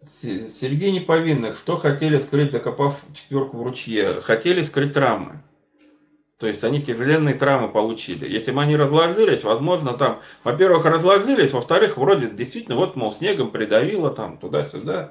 [0.02, 4.20] Сергей Неповинных, что хотели скрыть, закопав четверку в ручье?
[4.20, 5.42] Хотели скрыть травмы.
[6.44, 8.28] То есть они тяжеленные травмы получили.
[8.28, 14.10] Если бы они разложились, возможно, там, во-первых, разложились, во-вторых, вроде действительно, вот, мол, снегом придавило
[14.10, 15.10] там туда-сюда.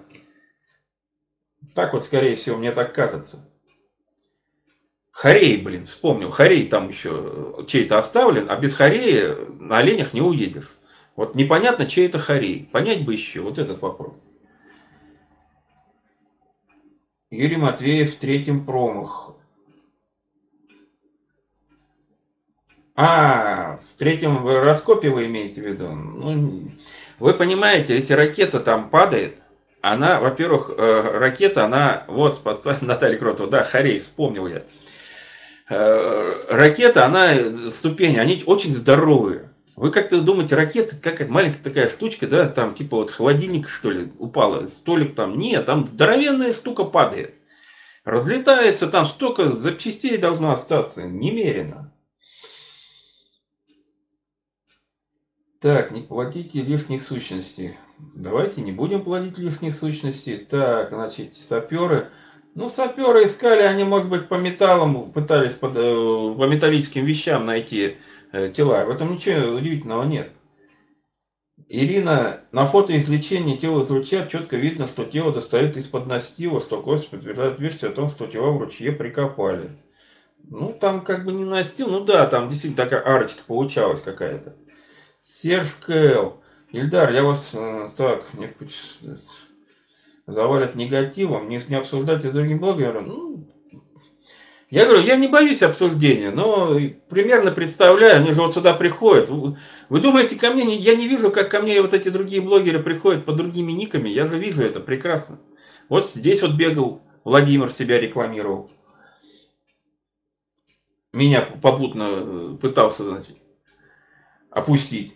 [1.74, 3.50] Так вот, скорее всего, мне так кажется.
[5.10, 6.30] Хорей, блин, вспомнил.
[6.30, 10.76] Хорей там еще чей-то оставлен, а без Хорея на оленях не уедешь.
[11.15, 12.69] Вот непонятно, чей это Хорей.
[12.72, 14.13] Понять бы еще вот этот вопрос.
[17.32, 19.33] Юрий Матвеев в третьем промах.
[22.96, 25.88] А, в третьем раскопе вы имеете в виду?
[25.90, 26.70] Ну,
[27.20, 29.38] вы понимаете, если ракета там падает,
[29.82, 32.42] она, во-первых, э, ракета, она, вот,
[32.82, 34.64] Наталья Кротова, да, Харей, вспомнил я.
[35.70, 37.34] Э, ракета, она,
[37.72, 39.50] ступени, они очень здоровые.
[39.76, 44.12] Вы как-то думаете, ракета какая-то маленькая такая штучка, да, там типа вот холодильник, что ли,
[44.20, 45.40] упала, столик там.
[45.40, 47.34] Нет, там здоровенная штука падает.
[48.06, 51.93] Разлетается, там столько запчастей должно остаться, немерено.
[55.63, 57.78] Так, не платите лишних сущностей.
[58.15, 60.36] Давайте не будем платить лишних сущностей.
[60.36, 62.10] Так, значит, саперы.
[62.54, 67.95] Ну, саперы искали, они, может быть, по металлам пытались, по, э, по металлическим вещам найти
[68.34, 68.84] э, тела.
[68.84, 70.32] В этом ничего удивительного нет.
[71.69, 76.82] Ирина, на фото извлечения тела из ручья четко видно, что тело достают из-под настила, что
[76.82, 79.71] кость подтверждает версию о том, что тела в ручье прикопали.
[80.49, 84.58] Ну, там как бы не настил, ну да, там действительно такая арочка получалась какая-то.
[85.24, 86.42] Серж Кэл.
[86.74, 88.50] Ильдар, я вас э, так не
[90.28, 93.08] завалят негативом, не, не обсуждайте с другим блогером.
[93.08, 93.48] Ну,
[94.70, 99.30] я говорю, я не боюсь обсуждения, но примерно представляю, они же вот сюда приходят.
[99.30, 103.24] Вы думаете, ко мне, я не вижу, как ко мне вот эти другие блогеры приходят
[103.24, 105.40] под другими никами, я же вижу это прекрасно.
[105.88, 108.70] Вот здесь вот бегал, Владимир себя рекламировал.
[111.14, 113.38] Меня попутно э, пытался, значит,
[114.54, 115.16] опустить.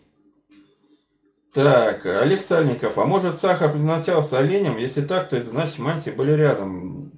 [1.54, 4.78] Так, Олег Сальников, а может сахар предназначался оленем?
[4.78, 7.12] Если так, то это значит мантии были рядом.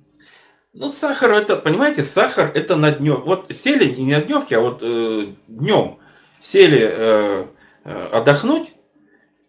[0.74, 3.22] Ну, сахар это, понимаете, сахар это на днем.
[3.26, 5.98] Вот сели не на дневке, а вот э, днем
[6.40, 7.46] сели э,
[7.84, 8.72] э, отдохнуть,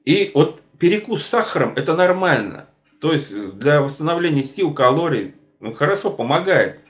[0.04, 2.66] и вот перекус с сахаром это нормально.
[3.00, 6.80] То есть для восстановления сил, калорий, ну, хорошо помогает.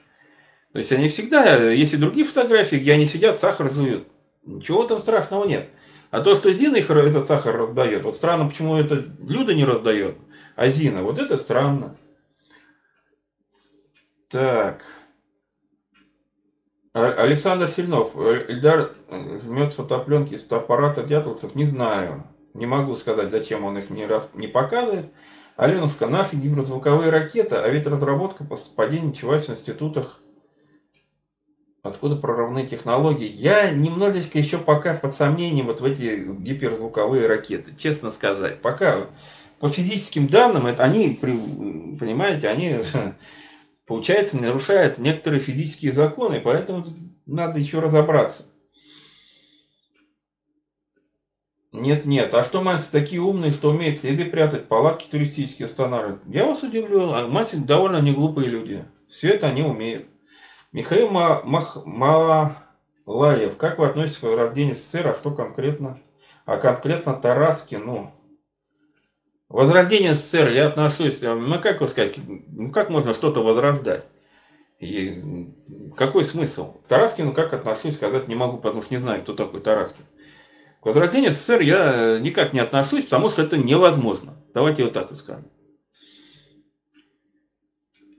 [0.72, 4.06] То есть они всегда, есть и другие фотографии, где они сидят, сахар жуют.
[4.42, 5.68] Ничего там страшного нет.
[6.10, 10.16] А то, что Зина их этот сахар раздает, вот странно, почему это Люда не раздает,
[10.56, 11.94] а Зина, вот это странно.
[14.28, 14.84] Так.
[16.92, 18.16] А, Александр Сильнов.
[18.16, 18.92] Эльдар
[19.42, 21.54] жмет фотопленки с аппарата дятловцев.
[21.54, 22.24] Не знаю.
[22.54, 25.06] Не могу сказать, зачем он их не, раз, не показывает.
[25.56, 30.20] Аленовска, наши гиброзвуковые ракеты, а ведь разработка по совпадению Чевайс в институтах
[31.82, 33.28] откуда прорывные технологии.
[33.28, 38.60] Я немножечко еще пока под сомнением вот в эти гиперзвуковые ракеты, честно сказать.
[38.60, 38.96] Пока
[39.60, 42.76] по физическим данным, это они, понимаете, они,
[43.86, 46.84] получается, нарушают некоторые физические законы, поэтому
[47.26, 48.44] надо еще разобраться.
[51.72, 52.34] Нет, нет.
[52.34, 56.18] А что мальцы такие умные, что умеют следы прятать, палатки туристические, станары?
[56.26, 57.12] Я вас удивлю.
[57.12, 58.84] А мальцы довольно не глупые люди.
[59.08, 60.06] Все это они умеют.
[60.72, 61.10] Михаил.
[61.10, 62.56] Малаев,
[63.56, 65.98] как вы относитесь к возрождению СССР, а что конкретно?
[66.44, 68.12] А конкретно Тараски, ну,
[69.50, 74.04] Возрождение СССР я отношусь, э, ну как сказать, ну как можно что-то возрождать?
[74.78, 75.20] И
[75.96, 76.80] какой смысл?
[76.82, 80.04] К Тараскину как отношусь, сказать не могу, потому что не знаю, кто такой Тараскин.
[80.80, 84.36] К возрождению СССР я никак не отношусь, потому что это невозможно.
[84.54, 85.50] Давайте вот так вот скажем.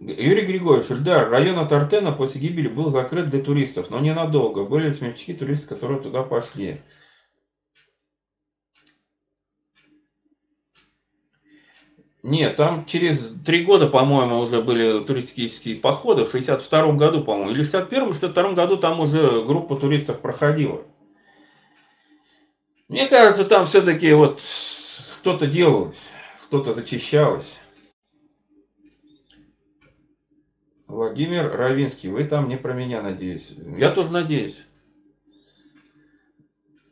[0.02, 4.66] Юрий Григорьевич, Ильдар, район от Артена после гибели был закрыт для туристов, но ненадолго.
[4.66, 6.78] Были смельчаки туристы, которые туда пошли.
[12.24, 17.62] Нет, там через три года, по-моему, уже были туристические походы, в 62 году, по-моему, или
[17.62, 20.82] в 61 62 году там уже группа туристов проходила.
[22.90, 26.10] Мне кажется, там все-таки вот что-то делалось,
[26.40, 27.61] что-то зачищалось.
[30.92, 33.54] Владимир Равинский, вы там не про меня, надеюсь.
[33.78, 34.64] Я тоже надеюсь.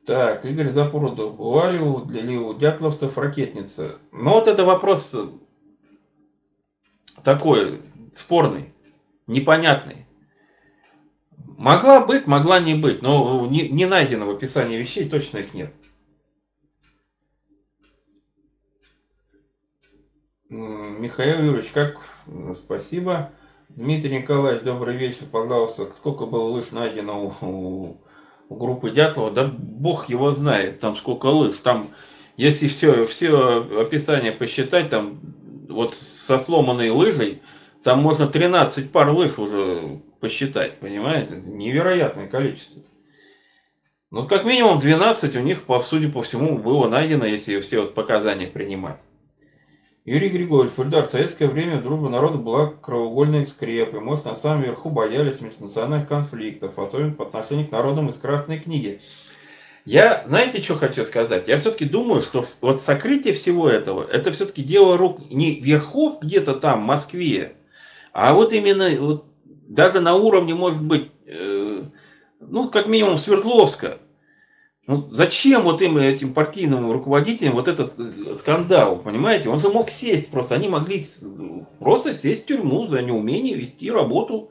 [0.05, 1.35] Так, Игорь Запорудов.
[1.35, 3.97] Бывали ли у дятловцев ракетница?
[4.13, 5.15] Ну вот это вопрос
[7.25, 7.81] такой
[8.13, 8.73] спорный,
[9.27, 10.05] непонятный.
[11.57, 15.73] Могла быть, могла не быть, но не, не найдено в описании вещей, точно их нет.
[20.47, 21.97] Михаил Юрьевич, как?
[22.55, 23.33] Спасибо.
[23.69, 25.86] Дмитрий Николаевич, добрый вечер, пожалуйста.
[25.95, 27.97] Сколько было лыс найдено у, у,
[28.49, 29.32] у группы Дятлова?
[29.32, 31.60] Да бог его знает, там сколько лыс.
[31.60, 31.88] Там,
[32.36, 35.19] если все, все описание посчитать, там
[35.69, 37.41] вот со сломанной лыжей,
[37.84, 41.36] там можно 13 пар лыс уже посчитать, понимаете?
[41.45, 42.82] Невероятное количество.
[44.10, 47.93] Ну, как минимум 12 у них, по, судя по всему, было найдено, если все вот
[47.93, 48.97] показания принимать.
[50.05, 53.99] Юрий Григорьев, Ильдар, в советское время дружба народа была краеугольной скрепой.
[53.99, 59.01] Мост на самом верху боялись межнациональных конфликтов, особенно по отношению к народам из Красной книги.
[59.85, 61.47] Я, знаете, что хочу сказать?
[61.47, 66.53] Я все-таки думаю, что вот сокрытие всего этого, это все-таки дело рук не верхов где-то
[66.55, 67.53] там, в Москве,
[68.13, 69.25] а вот именно вот,
[69.67, 71.83] даже на уровне, может быть, э,
[72.39, 73.97] ну, как минимум Свердловска.
[74.89, 79.47] Ну, зачем вот им, этим партийным руководителям, вот этот э, скандал, понимаете?
[79.49, 80.56] Он же мог сесть просто.
[80.56, 81.06] Они могли
[81.80, 84.49] просто сесть в тюрьму за неумение вести работу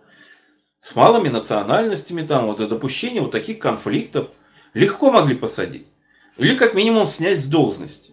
[0.79, 4.29] с малыми национальностями, там, вот, допущение вот таких конфликтов.
[4.75, 5.89] Легко могли посадить.
[6.37, 8.13] Или как минимум снять с должности.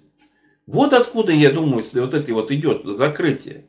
[0.66, 3.66] Вот откуда, я думаю, вот это вот идет закрытие.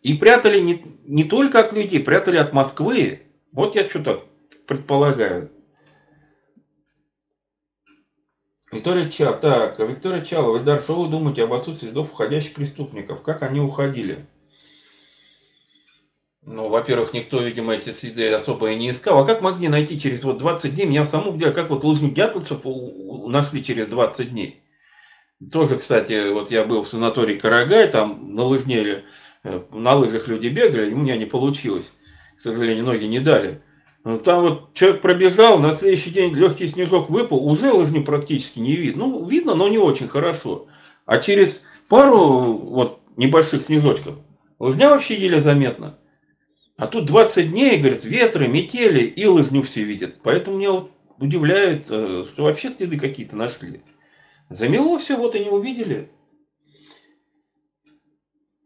[0.00, 3.20] И прятали не, не только от людей, прятали от Москвы.
[3.52, 4.24] Вот я что-то
[4.66, 5.50] предполагаю.
[8.72, 9.38] Виктория Чал.
[9.38, 10.56] Так, Виктория Чалова.
[10.56, 13.22] Ильдар, что вы думаете об отсутствии следов уходящих преступников?
[13.22, 14.24] Как они уходили?
[16.44, 19.18] Ну, во-первых, никто, видимо, эти следы особо и не искал.
[19.18, 20.86] А как могли найти через вот 20 дней?
[20.86, 22.64] Меня в самом деле, как вот лыжник Дятловцев
[23.26, 24.62] нашли через 20 дней.
[25.52, 29.04] Тоже, кстати, вот я был в санатории Карагай, там на лыжнере,
[29.44, 31.92] э, на лыжах люди бегали, и у меня не получилось.
[32.38, 33.60] К сожалению, ноги не дали.
[34.04, 38.74] Ну, там вот человек пробежал, на следующий день легкий снежок выпал, уже лыжни практически не
[38.74, 39.06] видно.
[39.06, 40.66] Ну, видно, но не очень хорошо.
[41.06, 44.16] А через пару вот небольших снежочков
[44.58, 45.96] лыжня вообще еле заметна.
[46.78, 50.16] А тут 20 дней, говорит, ветры, метели, и лыжню все видят.
[50.22, 53.82] Поэтому меня вот удивляет, э, что вообще следы какие-то нашли.
[54.48, 56.10] Замело все, вот и не увидели.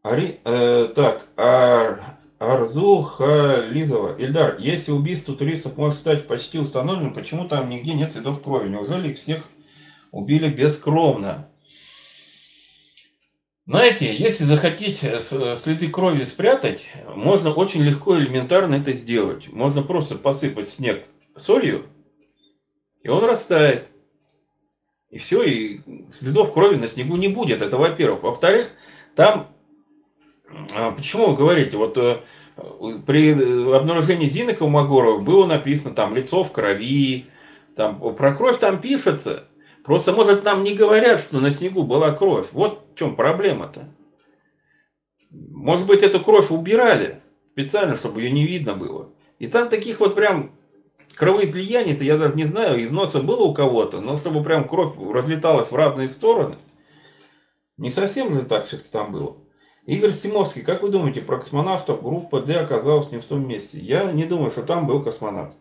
[0.03, 4.17] Ари, э, так, а Арзу Хализова.
[4.19, 8.69] Ильдар, если убийство туристов может стать почти установленным, почему там нигде нет следов крови?
[8.69, 9.45] Неужели их всех
[10.13, 11.49] убили бескровно?
[13.67, 19.49] Знаете, если захотеть следы крови спрятать, можно очень легко и элементарно это сделать.
[19.53, 21.85] Можно просто посыпать снег солью,
[23.03, 23.89] и он растает.
[25.11, 25.81] И все, и
[26.13, 27.63] следов крови на снегу не будет.
[27.63, 28.23] Это во-первых.
[28.25, 28.71] Во-вторых,
[29.15, 29.49] там
[30.97, 32.19] почему вы говорите, вот э,
[33.07, 33.33] при
[33.75, 37.27] обнаружении Дины Колмогорова было написано там лицо в крови,
[37.75, 39.45] там, про кровь там пишется.
[39.85, 42.49] Просто, может, нам не говорят, что на снегу была кровь.
[42.53, 43.89] Вот в чем проблема-то.
[45.31, 49.11] Может быть, эту кровь убирали специально, чтобы ее не видно было.
[49.39, 50.51] И там таких вот прям
[51.15, 55.75] кровоизлияний-то я даже не знаю, износа было у кого-то, но чтобы прям кровь разлеталась в
[55.77, 56.57] разные стороны,
[57.77, 59.37] не совсем же так все-таки там было.
[59.87, 63.79] Игорь Симовский, как вы думаете, про космонавтов группа D оказалась не в том месте?
[63.79, 65.55] Я не думаю, что там был космонавт.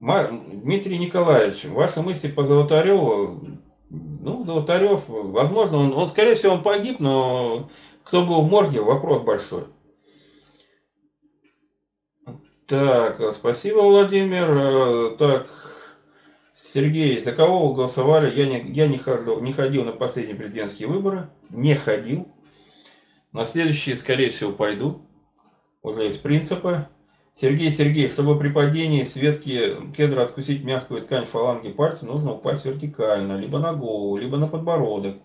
[0.00, 3.40] Дмитрий Николаевич, ваши мысли по Золотареву,
[3.90, 7.68] ну, Золотарев, возможно, он, он, скорее всего, он погиб, но
[8.02, 9.64] кто был в морге, вопрос большой.
[12.66, 15.16] Так, спасибо, Владимир.
[15.16, 15.46] Так,
[16.72, 18.32] Сергей, за кого вы голосовали?
[18.32, 21.28] Я не, я не, ходил, не ходил на последние президентские выборы.
[21.50, 22.28] Не ходил.
[23.32, 25.02] На следующие, скорее всего, пойду.
[25.82, 26.88] Уже из принципа.
[27.34, 32.64] Сергей, Сергей, чтобы при падении с ветки кедра откусить мягкую ткань фаланги пальца, нужно упасть
[32.64, 33.36] вертикально.
[33.36, 35.16] Либо на голову, либо на подбородок.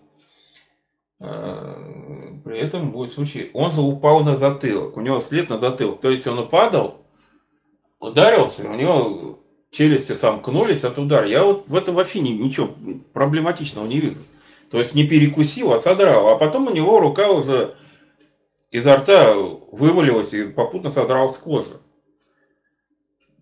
[1.22, 3.50] А, при этом будет случай.
[3.54, 4.96] Он же упал на затылок.
[4.96, 6.00] У него след на затылок.
[6.00, 6.96] То есть он упадал,
[8.00, 9.38] ударился, у него
[9.76, 11.26] челюсти сомкнулись от удара.
[11.26, 12.70] Я вот в этом вообще ничего
[13.12, 14.20] проблематичного не вижу.
[14.70, 16.28] То есть не перекусил, а содрал.
[16.28, 17.74] А потом у него рука уже
[18.70, 21.78] изо рта вывалилась и попутно содрал с кожи.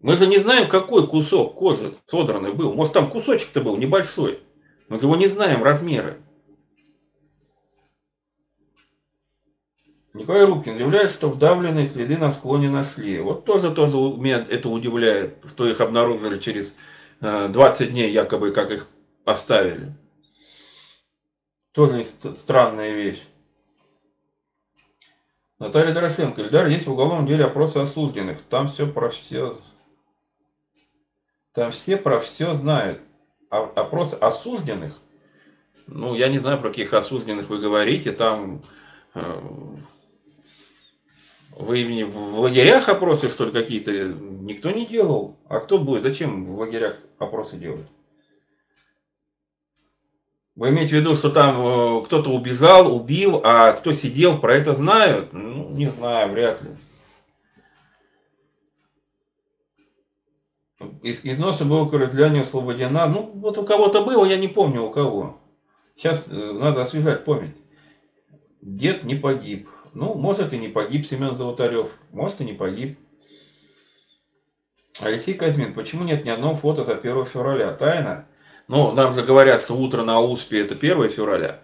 [0.02, 2.74] Мы же не знаем, какой кусок кожи содранный был.
[2.74, 4.40] Может, там кусочек-то был небольшой.
[4.88, 6.18] Мы же его не знаем размеры.
[10.14, 13.20] Николай Рубкин удивляет, что вдавленные следы на склоне нашли.
[13.20, 16.76] Вот тоже, тоже меня это удивляет, что их обнаружили через
[17.20, 18.88] 20 э, дней, якобы, как их
[19.24, 19.92] оставили.
[21.72, 23.24] Тоже странная вещь.
[25.58, 26.42] Наталья Дорошенко.
[26.42, 28.40] Ильдар, есть в уголовном деле опросы осужденных.
[28.42, 29.58] Там все про все...
[31.52, 33.00] Там все про все знают.
[33.50, 34.96] А опросы осужденных,
[35.88, 38.62] ну, я не знаю, про каких осужденных вы говорите, там
[41.58, 43.90] вы в лагерях опросы, что ли, какие-то?
[43.92, 45.36] Никто не делал.
[45.48, 46.02] А кто будет?
[46.02, 47.86] Зачем в лагерях опросы делать?
[50.56, 54.74] Вы имеете в виду, что там э, кто-то убежал, убил, а кто сидел, про это
[54.74, 55.32] знают?
[55.32, 56.70] Ну, не знаю, вряд ли.
[61.02, 63.06] из, износа было разляние освобождена.
[63.06, 65.38] Ну, вот у кого-то было, я не помню у кого.
[65.96, 67.54] Сейчас э, надо освежать память.
[68.60, 69.68] Дед не погиб.
[69.94, 72.98] Ну, может и не погиб Семен Золотарев, может и не погиб.
[75.00, 77.72] Алексей Казьмин, почему нет ни одного фото до 1 февраля?
[77.72, 78.26] Тайна?
[78.66, 81.60] Ну, нам же говорят, что утро на Успе это 1 февраля.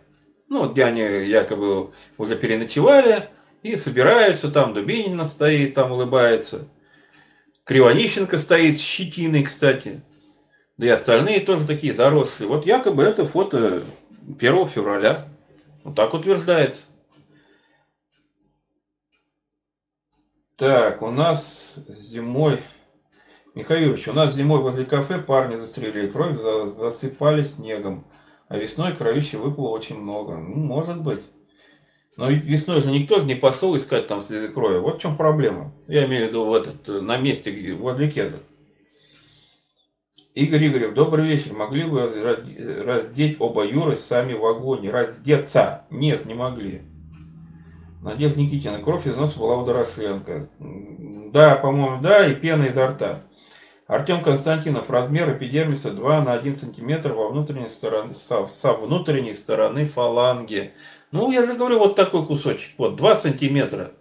[0.48, 3.24] Ну, где они якобы уже переночевали
[3.62, 6.68] и собираются, там Дубинина стоит, там улыбается.
[7.64, 10.02] Кривонищенко стоит с щетиной, кстати.
[10.76, 12.48] Да и остальные тоже такие дорослые.
[12.48, 13.82] Вот якобы это фото
[14.38, 15.26] 1 февраля.
[15.84, 16.86] Вот так утверждается.
[20.60, 22.58] Так, у нас зимой...
[23.54, 28.04] Михаил у нас зимой возле кафе парни застрелили, кровь за, засыпали снегом.
[28.48, 30.36] А весной кровища выпало очень много.
[30.36, 31.22] Ну, может быть.
[32.18, 34.80] Но весной же никто же не пошел искать там следы крови.
[34.80, 35.72] Вот в чем проблема.
[35.88, 38.40] Я имею в виду в этот, на месте, где, возле кеда.
[40.34, 41.54] Игорь Игорев, добрый вечер.
[41.54, 42.36] Могли бы
[42.84, 44.90] раздеть оба Юры сами в вагоне?
[44.90, 45.86] Раздеться?
[45.88, 46.82] Нет, не могли.
[48.02, 48.80] Надежда Никитина.
[48.80, 50.48] Кровь из носа была у Доросленко.
[51.32, 53.20] Да, по-моему, да, и пена изо рта.
[53.86, 54.88] Артем Константинов.
[54.88, 60.72] Размер эпидермиса 2 на 1 см во внутренней стороне, со, со внутренней стороны фаланги.
[61.12, 62.72] Ну, я же говорю, вот такой кусочек.
[62.78, 63.92] Вот, 2 сантиметра.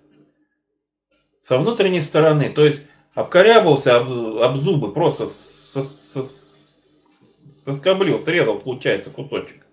[1.42, 2.50] Со внутренней стороны.
[2.50, 2.82] То есть,
[3.16, 9.66] обкорябался об, об зубы, просто со, со, соскоблил, срезал, получается, кусочек.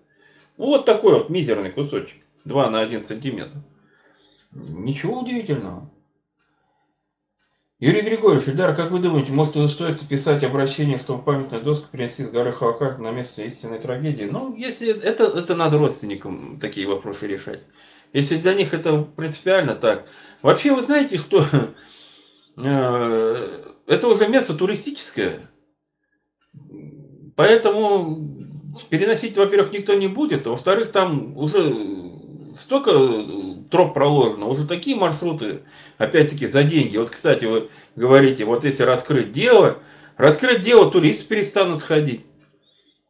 [0.57, 2.17] Ну, вот такой вот мизерный кусочек.
[2.43, 3.57] 2 на 1 сантиметр.
[4.51, 5.89] Ничего удивительного.
[7.79, 12.23] Юрий Григорьевич, Ильдар, как вы думаете, может стоит писать обращение в том памятную доску, принести
[12.23, 14.23] с горы Халахар на место истинной трагедии?
[14.23, 17.61] Ну, если это, это надо родственникам такие вопросы решать.
[18.13, 20.07] Если для них это принципиально так.
[20.41, 21.45] Вообще, вы знаете, что
[22.57, 25.39] э, это уже место туристическое.
[27.35, 28.17] Поэтому
[28.89, 31.59] переносить, во-первых, никто не будет, а во-вторых, там уже
[32.57, 32.91] столько
[33.69, 35.59] троп проложено, уже такие маршруты,
[35.97, 36.97] опять-таки, за деньги.
[36.97, 39.77] Вот, кстати, вы говорите, вот если раскрыть дело,
[40.17, 42.25] раскрыть дело, туристы перестанут ходить.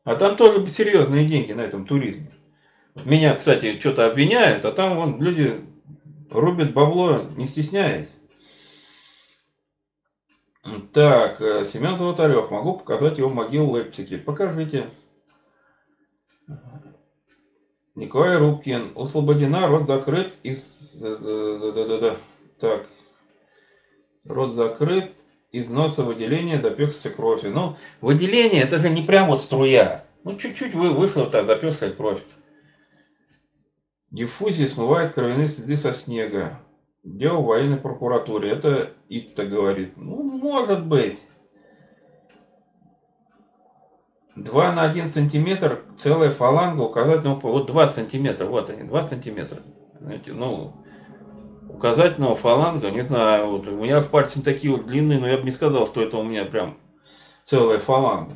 [0.03, 2.29] А там тоже серьезные деньги на этом туризме.
[3.05, 5.59] Меня, кстати, что-то обвиняют, а там вон люди
[6.31, 8.09] рубят бабло, не стесняясь.
[10.93, 12.51] Так, э, Семен Золотарев.
[12.51, 14.17] Могу показать его могилу в Лейпциге.
[14.17, 14.87] Покажите.
[17.97, 18.91] Николай Рубкин.
[18.95, 20.93] Освободена, рот закрыт из...
[21.01, 22.15] Да-да-да-да.
[22.59, 22.87] Так.
[24.23, 25.11] Рот закрыт,
[25.51, 27.41] из носа выделение, допекся кровь.
[27.43, 30.05] Ну, выделение, это же не прям вот струя.
[30.23, 32.21] Ну, чуть-чуть вы вышло, так, допекся кровь.
[34.11, 36.59] Диффузия смывает кровяные следы со снега.
[37.03, 38.51] Дело в военной прокуратуре.
[38.51, 39.93] Это Итта говорит.
[39.97, 41.19] Ну, может быть.
[44.37, 49.61] 2 на 1 сантиметр, целая фаланга, указательного, вот 2 сантиметра, вот они, 2 сантиметра.
[49.99, 50.73] Знаете, ну,
[51.67, 55.51] указательного фаланга, не знаю, вот у меня пальцы такие вот длинные, но я бы не
[55.51, 56.77] сказал, что это у меня прям
[57.45, 58.35] целая фаланга.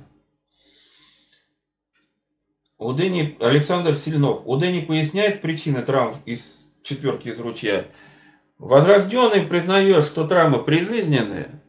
[2.79, 7.85] У Дэни, Александр Сильнов, у Дэни поясняет причины травм из четверки из ручья.
[8.57, 11.61] Возрожденный признает, что травмы прижизненные,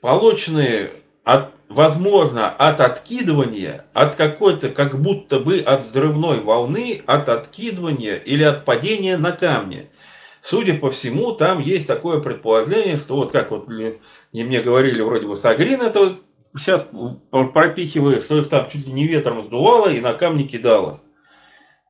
[0.00, 0.92] полученные
[1.24, 8.42] от возможно, от откидывания, от какой-то, как будто бы от взрывной волны, от откидывания или
[8.42, 9.88] от падения на камни.
[10.40, 13.68] Судя по всему, там есть такое предположение, что вот как вот
[14.32, 16.14] и мне говорили, вроде бы Сагрин это
[16.56, 16.88] сейчас
[17.30, 21.00] пропихивает, что их там чуть ли не ветром сдувало и на камни кидало.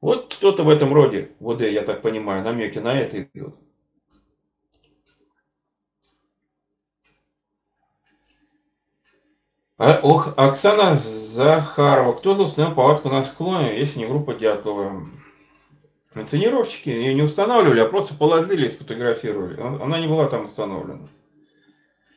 [0.00, 3.54] Вот что-то в этом роде, ВД, я так понимаю, намеки на это идут.
[9.78, 12.12] Ох, Оксана Захарова.
[12.14, 15.02] Кто тут установил палатку на склоне, если не группа Дятлова?
[16.14, 19.60] Инсценировщики ее не устанавливали, а просто положили и сфотографировали.
[19.60, 21.06] Она не была там установлена.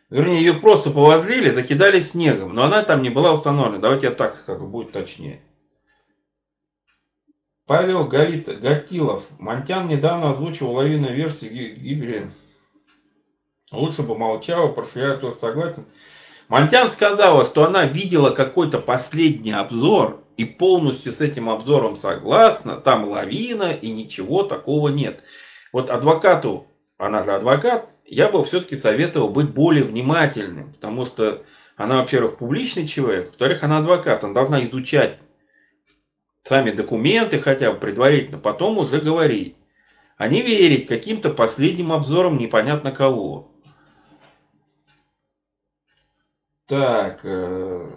[0.09, 3.79] Вернее, ее просто положили, закидали снегом, но она там не была установлена.
[3.79, 5.41] Давайте я так скажу, будет точнее.
[7.65, 9.23] Павел Галит, Гатилов.
[9.39, 12.29] Монтян недавно озвучил лавинную версию гибели.
[13.71, 15.85] Лучше бы молчал, про себя тоже согласен.
[16.47, 22.75] Монтян сказала, что она видела какой-то последний обзор и полностью с этим обзором согласна.
[22.77, 25.21] Там лавина и ничего такого нет.
[25.73, 26.67] Вот адвокату,
[26.97, 30.71] она же адвокат, я бы все-таки советовал быть более внимательным.
[30.73, 31.43] Потому что
[31.75, 35.17] она, во-первых, публичный человек, во-вторых, она адвокат, она должна изучать
[36.43, 39.55] сами документы хотя бы предварительно, потом уже говорить.
[40.17, 43.51] А не верить каким-то последним обзорам непонятно кого.
[46.67, 47.87] Так, э,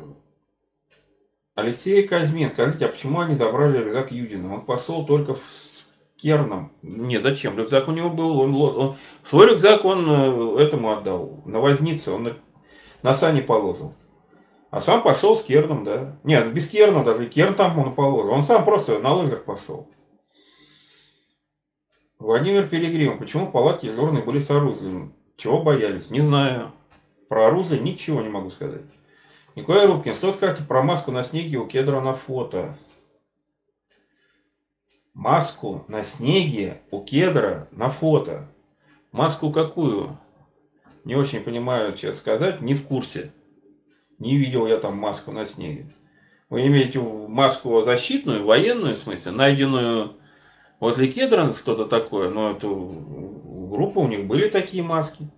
[1.54, 4.54] Алексей Казьмин, скажите, а почему они забрали рюкзак Юдина?
[4.54, 5.42] Он посол только в
[6.16, 6.70] Керном.
[6.82, 7.56] Нет, зачем?
[7.56, 12.24] Рюкзак у него был, он, он свой рюкзак он э, этому отдал, на вознице, он
[12.24, 12.36] на,
[13.02, 13.94] на сани положил.
[14.70, 16.18] А сам пошел с Керном, да.
[16.22, 18.32] Нет, без Керна даже, Керн там он положил.
[18.32, 19.88] Он сам просто на лыжах пошел.
[22.18, 25.14] Владимир Пилигрим, почему палатки дежурные были с оружием?
[25.36, 26.10] Чего боялись?
[26.10, 26.72] Не знаю.
[27.28, 28.90] Про оружие ничего не могу сказать.
[29.54, 32.76] Николай Рубкин, что скажете про маску на снеге у кедра на фото?
[35.14, 38.48] Маску на снеге у кедра на фото.
[39.12, 40.18] Маску какую?
[41.04, 43.32] Не очень понимаю, что сказать, не в курсе.
[44.18, 45.88] Не видел я там маску на снеге.
[46.50, 50.16] Вы имеете маску защитную, военную, в смысле, найденную
[50.80, 52.86] возле кедра, что-то такое, но эту
[53.70, 55.28] группу у них были такие маски.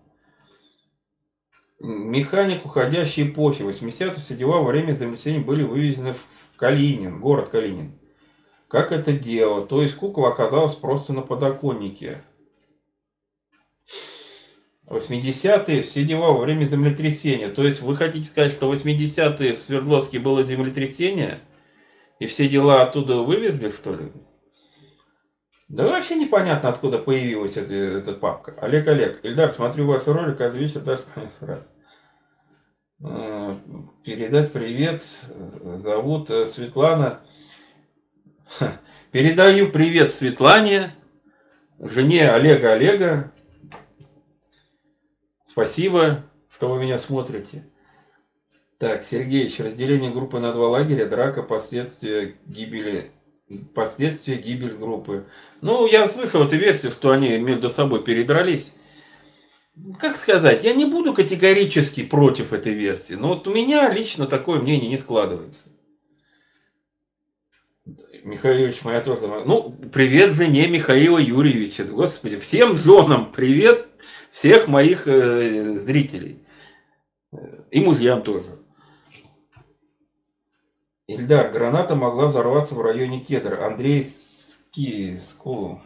[1.80, 3.62] Механик уходящей эпохи.
[3.62, 6.26] 80-е все дела во время землетрясения были вывезены в
[6.56, 7.92] Калинин, город Калинин.
[8.68, 9.66] Как это дело?
[9.66, 12.22] То есть кукла оказалась просто на подоконнике.
[14.86, 17.48] 80-е все дела во время землетрясения.
[17.48, 21.40] То есть вы хотите сказать, что 80-е в Свердловске было землетрясение?
[22.18, 24.12] И все дела оттуда вывезли, что ли?
[25.70, 28.56] Да вообще непонятно, откуда появилась эта, эта папка.
[28.60, 31.04] Олег, Олег, Ильдар, смотрю вас ролик, вечер даже
[31.42, 31.72] раз.
[33.04, 33.54] А,
[34.04, 35.04] передать привет.
[35.76, 37.20] Зовут э, Светлана.
[39.12, 40.92] Передаю привет Светлане,
[41.78, 43.32] жене Олега Олега.
[45.44, 47.64] Спасибо, что вы меня смотрите.
[48.78, 53.12] Так, Сергеевич, разделение группы на два лагеря, драка, последствия гибели
[53.58, 55.26] последствия гибель группы.
[55.60, 58.72] Ну, я слышал эту версию, что они между собой передрались.
[59.98, 64.60] Как сказать, я не буду категорически против этой версии, но вот у меня лично такое
[64.60, 65.68] мнение не складывается.
[68.22, 69.22] Михаилович, моя тоже.
[69.46, 71.84] Ну, привет жене Михаила Юрьевича.
[71.84, 73.86] Господи, всем женам привет,
[74.30, 76.38] всех моих э, зрителей.
[77.70, 78.59] И музеям тоже.
[81.10, 83.66] Ильдар, граната могла взорваться в районе Кедра.
[83.66, 85.80] Андрейский скул.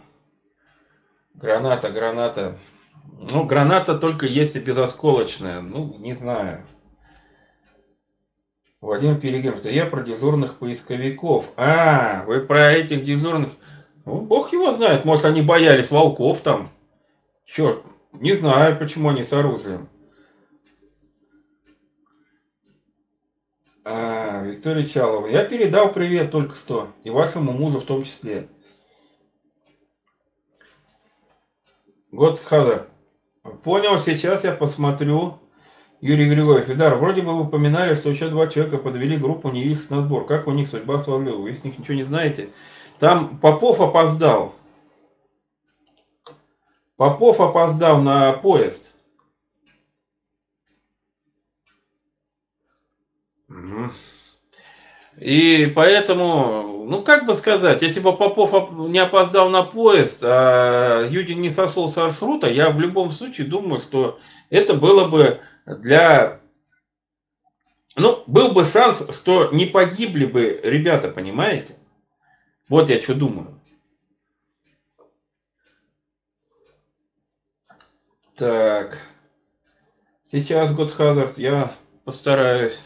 [1.32, 2.58] Граната, граната.
[3.32, 5.62] Ну, граната только если безосколочная.
[5.62, 6.66] Ну, не знаю.
[8.82, 11.52] Владимир Пилигрим, я про дежурных поисковиков.
[11.56, 13.48] А, вы про этих дежурных...
[14.04, 16.68] Ну, бог его знает, может они боялись волков там.
[17.46, 19.88] Черт, не знаю, почему они с оружием.
[23.86, 25.26] А, Виктория Чалова.
[25.26, 26.88] Я передал привет только что.
[27.04, 28.48] И вашему мужу в том числе.
[32.10, 32.86] Год Хазар.
[33.62, 35.38] Понял, сейчас я посмотрю.
[36.00, 36.70] Юрий Григорьев.
[36.70, 40.26] Идар, вроде бы вы упоминали, что еще два человека подвели группу невист на сбор.
[40.26, 41.36] Как у них судьба сложилась?
[41.36, 42.48] Вы с них ничего не знаете?
[42.98, 44.54] Там Попов опоздал.
[46.96, 48.93] Попов опоздал на поезд.
[55.18, 61.40] И поэтому, ну как бы сказать, если бы Попов не опоздал на поезд, а Юдин
[61.40, 64.18] не сошел с маршрута, я в любом случае думаю, что
[64.50, 66.40] это было бы для...
[67.96, 71.76] Ну, был бы шанс, что не погибли бы ребята, понимаете?
[72.68, 73.60] Вот я что думаю.
[78.36, 78.98] Так.
[80.24, 81.72] Сейчас, Готхазард, я
[82.04, 82.80] постараюсь.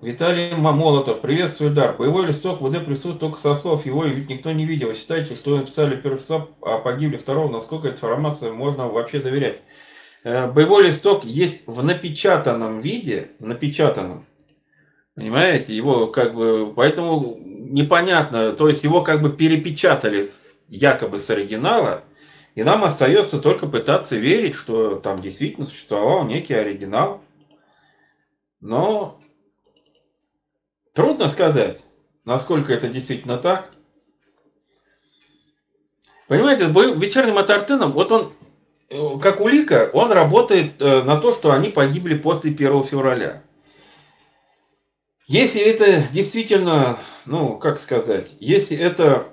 [0.00, 1.96] Виталий Молотов, приветствую, Дар.
[1.96, 4.94] Боевой листок ВД присутствует только со слов его, ведь никто не видел.
[4.94, 7.50] Считайте, что им писали первый часа, а погибли второго.
[7.50, 9.60] Насколько информация можно вообще доверять?
[10.24, 14.24] Э, боевой листок есть в напечатанном виде, напечатанном.
[15.14, 20.24] Понимаете, его как бы, поэтому непонятно, то есть его как бы перепечатали
[20.68, 22.04] якобы с оригинала,
[22.54, 27.22] и нам остается только пытаться верить, что там действительно существовал некий оригинал.
[28.60, 29.18] Но
[30.98, 31.78] Трудно сказать,
[32.24, 33.70] насколько это действительно так.
[36.26, 38.32] Понимаете, вечерним Атартеном, вот он,
[38.90, 43.44] э, как улика, он работает э, на то, что они погибли после 1 февраля.
[45.28, 49.28] Если это действительно, ну, как сказать, если это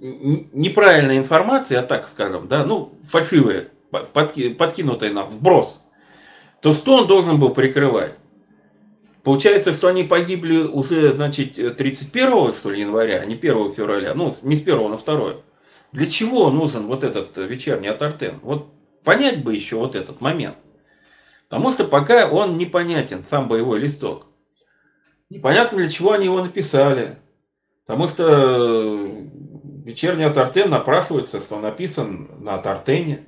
[0.00, 5.82] неправильная информация, а так скажем, да, ну, фальшивая, подкинутая нам, вброс,
[6.60, 8.16] то что он должен был прикрывать?
[9.22, 14.14] Получается, что они погибли уже, значит, 31 что ли, января, а не 1 февраля.
[14.14, 15.34] Ну, не с 1 на 2.
[15.92, 18.40] Для чего нужен вот этот вечерний Атартен?
[18.42, 18.68] Вот
[19.04, 20.56] понять бы еще вот этот момент.
[21.48, 24.26] Потому что пока он непонятен, сам боевой листок.
[25.28, 27.16] Непонятно, для чего они его написали.
[27.84, 29.26] Потому что э,
[29.84, 33.26] вечерний Тартен напрашивается, что написан на Тартене.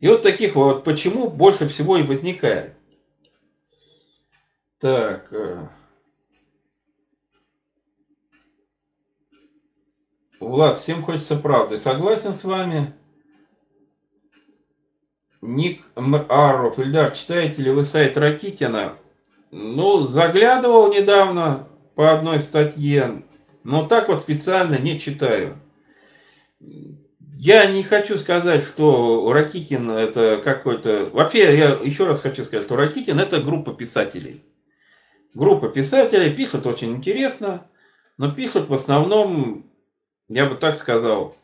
[0.00, 2.74] И вот таких вот почему больше всего и возникает.
[4.80, 5.30] Так.
[5.32, 5.68] Э,
[10.40, 11.78] Влад, всем хочется правды.
[11.78, 12.94] Согласен с вами.
[15.42, 15.82] Ник
[16.28, 18.94] Аров, Ильдар, читаете ли вы сайт Ракитина?
[19.50, 23.22] Ну, заглядывал недавно по одной статье,
[23.64, 25.56] но так вот специально не читаю.
[27.20, 31.10] Я не хочу сказать, что Ракитин это какой-то...
[31.12, 34.42] Вообще, я еще раз хочу сказать, что Ракитин это группа писателей.
[35.34, 37.66] Группа писателей пишут очень интересно,
[38.18, 39.70] но пишут в основном
[40.30, 41.34] я бы так сказал,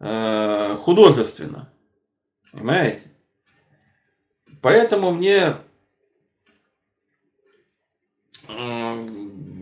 [0.00, 1.72] э, художественно.
[2.52, 3.02] Понимаете?
[4.60, 5.54] Поэтому мне
[8.48, 9.08] э,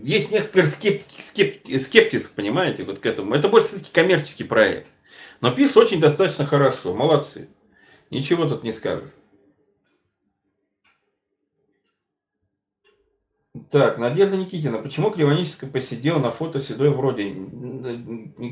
[0.03, 3.35] есть некоторый скептиз, скептиз, скептиз, понимаете, вот к этому.
[3.35, 4.89] Это больше все-таки коммерческий проект.
[5.41, 6.93] Но пишет очень достаточно хорошо.
[6.93, 7.49] Молодцы.
[8.11, 9.11] Ничего тут не скажешь.
[13.73, 14.77] Так, Надежда Никитина.
[14.77, 17.31] Почему Кривонический посидел на фото седой вроде?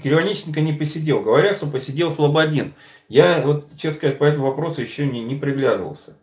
[0.03, 1.21] Кривониченко не посидел.
[1.21, 2.73] Говорят, что посидел Слободин.
[3.11, 6.16] Я, вот, честно сказать, по этому вопросу еще не, не приглядывался.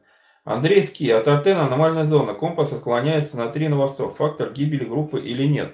[0.46, 1.12] Андрей Ски.
[1.12, 2.34] От Артена аномальная зона.
[2.34, 4.16] Компас отклоняется на 3 на восток.
[4.16, 5.72] Фактор гибели группы или нет?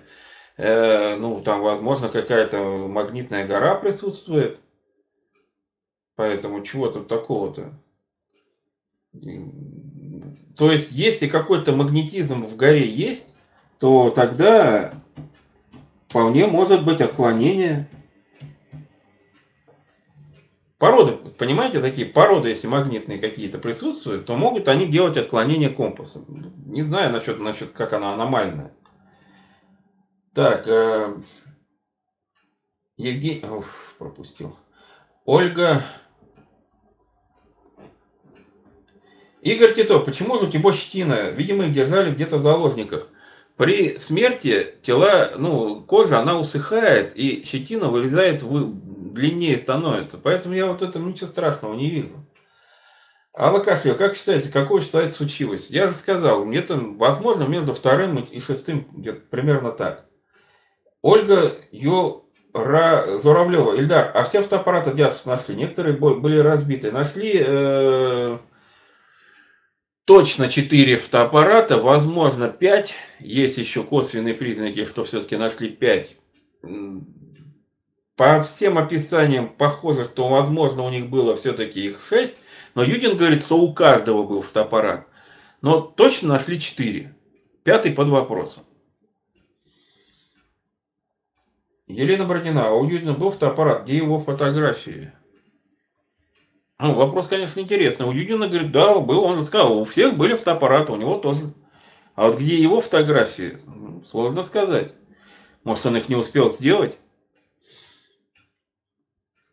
[0.58, 2.58] Э, ну, там, возможно, какая-то
[2.90, 4.60] магнитная гора присутствует.
[6.18, 7.72] Поэтому чего тут такого-то?
[10.58, 13.36] То есть, если какой-то магнетизм в горе есть,
[13.80, 14.92] то тогда
[16.08, 17.90] вполне может быть отклонение.
[20.78, 26.20] Породы, понимаете, такие породы, если магнитные какие-то присутствуют, то могут они делать отклонение компаса.
[26.66, 28.72] Не знаю насчет, насчет как она аномальная.
[30.34, 31.16] Так, э,
[32.98, 34.56] Евгений, Уф, пропустил.
[35.26, 35.84] Ольга
[39.44, 41.30] Игорь Титов, почему же у тебя щетина?
[41.32, 43.10] Видимо, их держали где-то в заложниках.
[43.58, 48.74] При смерти тела, ну, кожа, она усыхает, и щетина вылезает, в,
[49.14, 50.18] длиннее становится.
[50.18, 52.26] Поэтому я вот это ничего страшного не вижу.
[53.38, 55.70] Алла Кашлева, как считаете, какое считаете случилось?
[55.70, 60.06] Я же сказал, где-то, возможно, между вторым и шестым, где-то примерно так.
[61.02, 66.92] Ольга Юра Зуравлева, Ильдар, а все фотоаппараты Диасов нашли, некоторые были разбиты.
[66.92, 68.38] Нашли э,
[70.06, 72.94] точно 4 фотоаппарата, возможно 5.
[73.20, 76.18] Есть еще косвенные признаки, что все-таки нашли 5.
[78.16, 82.36] По всем описаниям похоже, что возможно у них было все-таки их 6.
[82.76, 85.08] Но Юдин говорит, что у каждого был фотоаппарат.
[85.62, 87.16] Но точно нашли 4.
[87.64, 88.64] Пятый под вопросом.
[91.88, 95.12] Елена Бородина, а у Юдина был фотоаппарат, где его фотографии?
[96.84, 98.06] Ну, вопрос, конечно, интересный.
[98.06, 101.54] У Юдина говорит, да, был, он сказал, у всех были фотоаппараты, у него тоже.
[102.14, 104.92] А вот где его фотографии, ну, сложно сказать.
[105.64, 106.98] Может, он их не успел сделать?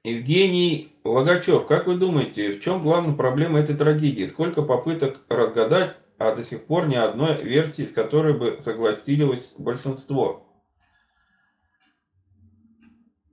[0.03, 4.27] Евгений Логачев, как вы думаете, в чем главная проблема этой трагедии?
[4.27, 10.49] Сколько попыток разгадать, а до сих пор ни одной версии, с которой бы согласилось большинство?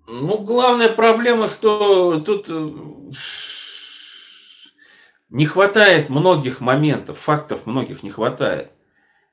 [0.08, 2.72] Ну, главная проблема, что тут э,
[5.30, 8.72] не хватает многих моментов, фактов многих не хватает.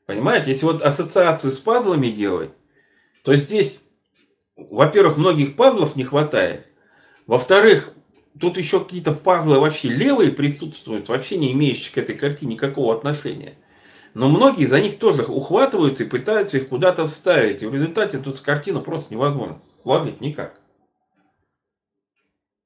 [0.07, 2.51] Понимаете, если вот ассоциацию с пазлами делать,
[3.23, 3.79] то здесь,
[4.57, 6.67] во-первых, многих пазлов не хватает.
[7.27, 7.93] Во-вторых,
[8.39, 13.55] тут еще какие-то пазлы вообще левые присутствуют, вообще не имеющие к этой картине никакого отношения.
[14.13, 17.63] Но многие за них тоже ухватываются и пытаются их куда-то вставить.
[17.63, 20.61] И в результате тут картину просто невозможно сложить никак.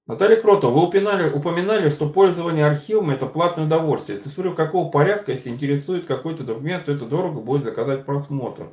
[0.08, 4.18] Наталья Кротова, вы упоминали, упоминали, что пользование архивом это платное удовольствие.
[4.18, 8.68] Это смотрю, какого порядка, если интересует какой-то документ, то это дорого будет заказать просмотр.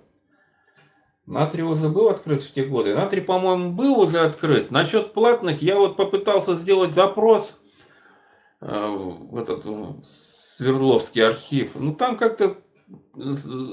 [1.25, 2.95] Натрий уже был открыт в те годы.
[2.95, 4.71] Натрий, по-моему, был уже открыт.
[4.71, 7.59] Насчет платных я вот попытался сделать запрос
[8.61, 9.65] э, в этот
[10.05, 11.71] Свердловский архив.
[11.75, 12.55] Ну там как-то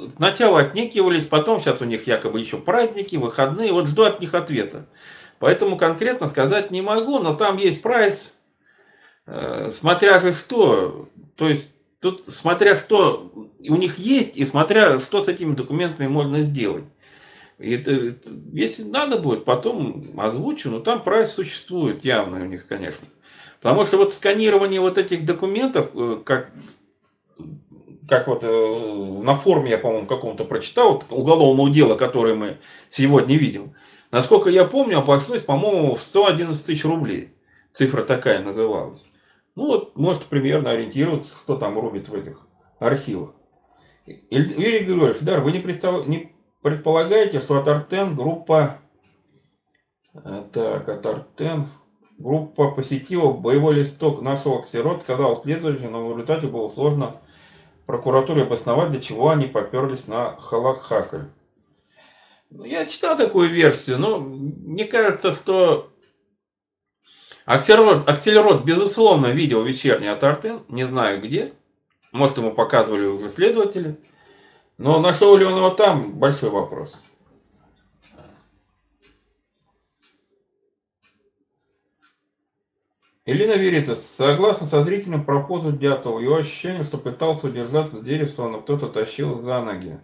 [0.08, 3.72] сначала отнекивались, потом сейчас у них якобы еще праздники, выходные.
[3.72, 4.86] Вот жду от них ответа.
[5.42, 8.34] Поэтому конкретно сказать не могу, но там есть прайс,
[9.26, 11.08] э, смотря же что.
[11.34, 11.68] То есть
[11.98, 13.32] тут смотря что
[13.68, 16.84] у них есть и смотря что с этими документами можно сделать.
[17.58, 18.14] И это,
[18.52, 23.08] если надо будет, потом озвучу, но там прайс существует явно у них, конечно.
[23.60, 26.52] Потому что вот сканирование вот этих документов, э, как
[28.08, 32.58] как вот э, на форуме я, по-моему, каком-то прочитал, вот, уголовного дела, которое мы
[32.90, 33.74] сегодня видим.
[34.12, 37.34] Насколько я помню, опасность, по-моему, в 111 тысяч рублей.
[37.72, 39.04] Цифра такая называлась.
[39.56, 42.46] Ну вот, может примерно ориентироваться, кто там рубит в этих
[42.78, 43.34] архивах.
[44.06, 46.06] Юрий Григорьевич, Дар, вы не, представ...
[46.06, 48.78] не предполагаете, что от Артен группа...
[50.14, 51.66] Э, так, от Артен
[52.18, 57.14] группа посетила боевой листок нашего ксерот, сказал следователь, но в результате было сложно
[57.86, 61.24] прокуратуре обосновать, для чего они поперлись на Халахакль.
[62.54, 65.90] Ну, я читал такую версию, но мне кажется, что
[67.46, 70.22] Акселерот, Акселерот безусловно, видел вечерний от
[70.68, 71.54] не знаю где.
[72.12, 73.98] Может, ему показывали уже следователи.
[74.76, 77.00] Но нашел ли он его там, большой вопрос.
[83.24, 88.48] Елена Веритас, согласно со зрителем про позу Дятла, его ощущение, что пытался удержаться с дерева,
[88.48, 89.98] но кто-то тащил за ноги.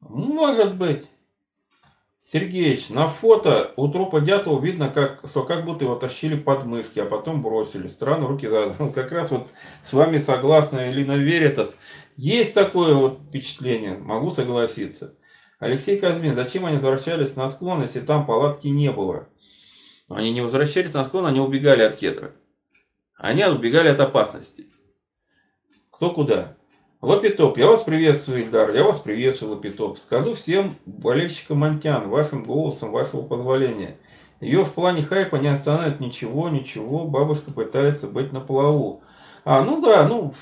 [0.00, 1.06] Может быть.
[2.18, 7.00] Сергеич, на фото у трупа Дятла видно, как, что как будто его тащили под мыски,
[7.00, 7.88] а потом бросили.
[7.88, 8.74] Странно, руки за...
[8.78, 9.48] Ну, как раз вот
[9.82, 11.78] с вами согласна Элина Веритас.
[12.16, 15.14] Есть такое вот впечатление, могу согласиться.
[15.58, 19.28] Алексей Казмин, зачем они возвращались на склон, если там палатки не было?
[20.08, 22.32] Они не возвращались на склон, они убегали от кедра.
[23.16, 24.66] Они убегали от опасности.
[25.90, 26.56] Кто куда?
[27.02, 29.96] Лапитоп, я вас приветствую, Ильдар, я вас приветствую, Лапитоп.
[29.96, 33.96] Скажу всем болельщикам Монтян, вашим голосом, вашего позволения.
[34.42, 39.02] Ее в плане хайпа не остановит ничего, ничего, бабушка пытается быть на плаву.
[39.46, 40.34] А, ну да, ну,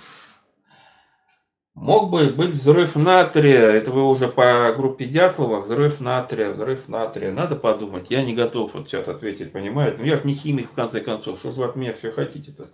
[1.81, 7.31] Мог бы быть взрыв натрия, это вы уже по группе Дятлова, взрыв натрия, взрыв натрия.
[7.31, 9.99] Надо подумать, я не готов вот сейчас ответить, понимаете?
[10.01, 12.71] Ну я же не химик в конце концов, что вы от меня все хотите-то?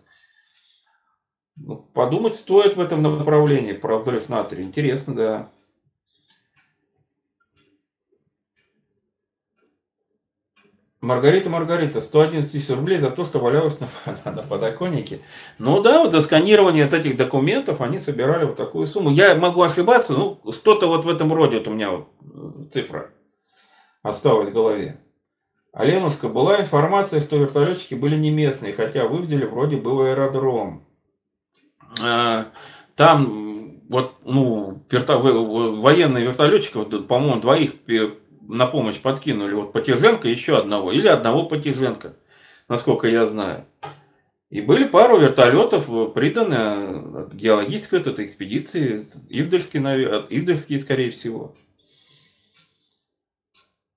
[1.56, 4.64] Ну, подумать стоит в этом направлении про взрыв натрия.
[4.64, 5.50] Интересно, да.
[11.00, 13.78] Маргарита, Маргарита, 111 тысяч рублей за то, что валялась
[14.24, 15.20] на, на подоконнике.
[15.58, 19.10] Ну да, вот за сканирование этих документов они собирали вот такую сумму.
[19.10, 23.10] Я могу ошибаться, ну что-то вот в этом роде вот у меня вот э, цифра
[24.02, 24.98] осталась в голове.
[25.72, 30.83] Аленушка, была информация, что вертолетчики были не местные, хотя в Ивделе вроде был аэродром.
[32.02, 32.46] А,
[32.96, 37.72] там вот, ну, верто, военные вертолетчики, вот, по-моему, двоих
[38.40, 42.14] на помощь подкинули вот Потиженко еще одного, или одного Потиженко,
[42.68, 43.64] насколько я знаю.
[44.50, 49.82] И были пару вертолетов приданы от геологической от этой экспедиции, Ивдельские,
[50.30, 51.52] Ивдельские, скорее всего.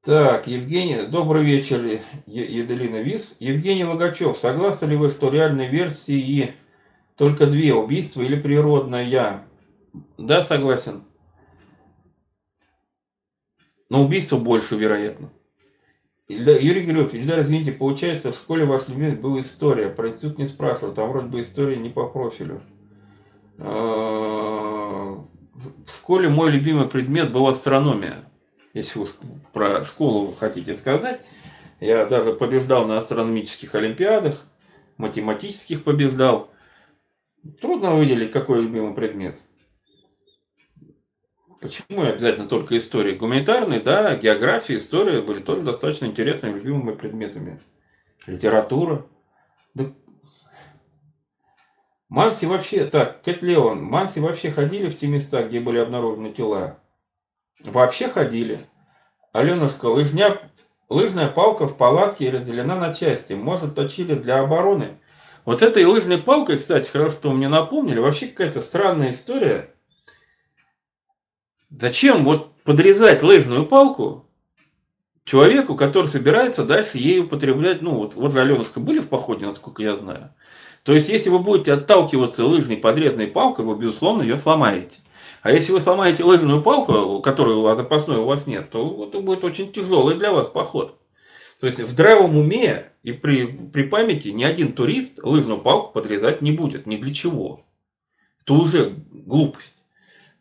[0.04, 3.36] Так, Евгений, добрый вечер, Еделина Вис.
[3.40, 6.56] Евгений Логачев, согласны ли вы, что реальной версии
[7.18, 9.44] только две убийства или природная?
[10.18, 11.04] Да, согласен.
[13.90, 15.32] Но убийство больше, вероятно.
[16.28, 19.90] Юрий Григорьевич, Ильдар, извините, получается, в школе у вас любимый был история.
[19.90, 22.60] Про институт не спрашивал, там вроде бы история не по профилю.
[23.60, 25.24] А,
[25.56, 28.26] в школе мой любимый предмет был астрономия.
[28.74, 29.08] Если вы
[29.54, 31.22] про школу хотите сказать.
[31.80, 34.46] Я даже побеждал на астрономических олимпиадах,
[34.98, 36.52] математических побеждал.
[37.62, 39.40] Трудно выделить, какой любимый предмет.
[41.62, 43.16] Почему обязательно только история?
[43.16, 47.60] Гуманитарные, да, география, история были тоже достаточно интересными, любимыми предметами.
[48.28, 49.06] Литература.
[49.74, 49.86] Да.
[52.10, 56.80] Манси вообще, так, Кэт Леон, Манси вообще ходили в те места, где были обнаружены тела?
[57.66, 58.60] Вообще ходили.
[59.34, 60.38] Аленовска, лыжня,
[60.90, 63.34] лыжная палка в палатке разделена на части.
[63.34, 64.90] Может, точили для обороны.
[65.48, 69.74] Вот этой лыжной палкой, кстати, хорошо, что мне напомнили, вообще какая-то странная история.
[71.70, 74.26] Зачем вот подрезать лыжную палку
[75.24, 79.82] человеку, который собирается дальше ей употреблять, ну вот, вот за Аленовска были в походе, насколько
[79.82, 80.34] я знаю.
[80.84, 84.98] То есть, если вы будете отталкиваться лыжной подрезной палкой, вы, безусловно, ее сломаете.
[85.44, 89.72] А если вы сломаете лыжную палку, которую запасной у вас нет, то это будет очень
[89.72, 91.00] тяжелый для вас поход.
[91.60, 96.42] То есть в здравом уме и при, при памяти ни один турист лыжную палку подрезать
[96.42, 96.86] не будет.
[96.86, 97.60] Ни для чего.
[98.42, 99.76] Это уже глупость.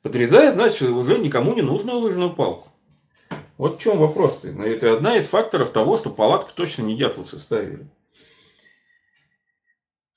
[0.02, 2.68] Подрезает, значит, уже никому не нужную лыжную палку.
[3.56, 4.48] Вот в чем вопрос-то.
[4.48, 7.88] Это одна из факторов того, что палатку точно не дятловцы ставили.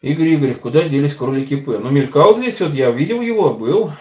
[0.01, 1.77] Игорь Игорев, куда делись кролики П?
[1.79, 3.91] Ну, мелькал здесь, вот я видел его, был.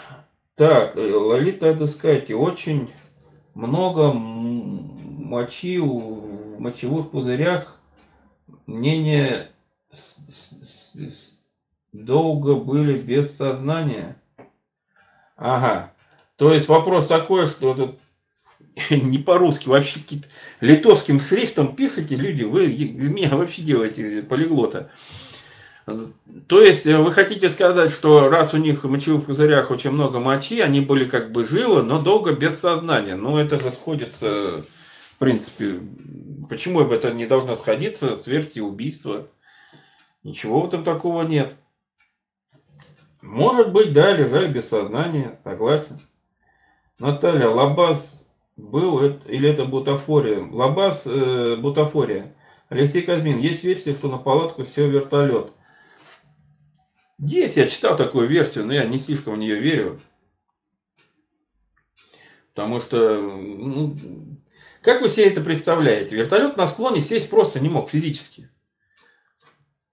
[0.55, 2.89] Так, э, Лолита Адыскайте, очень
[3.55, 4.13] много
[5.29, 7.81] мочи в мочевых пузырях.
[8.67, 9.49] Мнение
[11.93, 14.17] долго были без сознания.
[15.37, 15.93] Ага.
[16.37, 18.01] То есть вопрос такой, что тут
[18.91, 20.01] не по-русски, вообще
[20.61, 24.89] литовским шрифтом пишите, люди, вы из меня вообще делаете полиглота.
[26.49, 30.21] То есть э, вы хотите сказать, что раз у них в мочевых пузырях очень много
[30.21, 33.17] мочи, они были как бы живы, но долго без сознания.
[33.17, 34.78] Ну, это же сходится, в
[35.19, 35.81] принципе,
[36.49, 39.29] почему бы это не должно сходиться с версией убийства?
[40.23, 41.55] Ничего в этом такого нет.
[43.23, 45.99] Может быть, да, лежали без сознания, согласен.
[46.99, 50.47] Наталья, Лабаз был, или это бутафория?
[50.51, 52.35] Лабаз, э, бутафория.
[52.69, 55.53] Алексей Казмин, есть версия, что на палатку сел вертолет.
[57.19, 59.99] Есть, я читал такую версию, но я не слишком в нее верю.
[62.55, 63.97] Потому что, ну,
[64.89, 66.17] как вы себе это представляете?
[66.17, 68.49] Вертолет на склоне сесть просто не мог физически.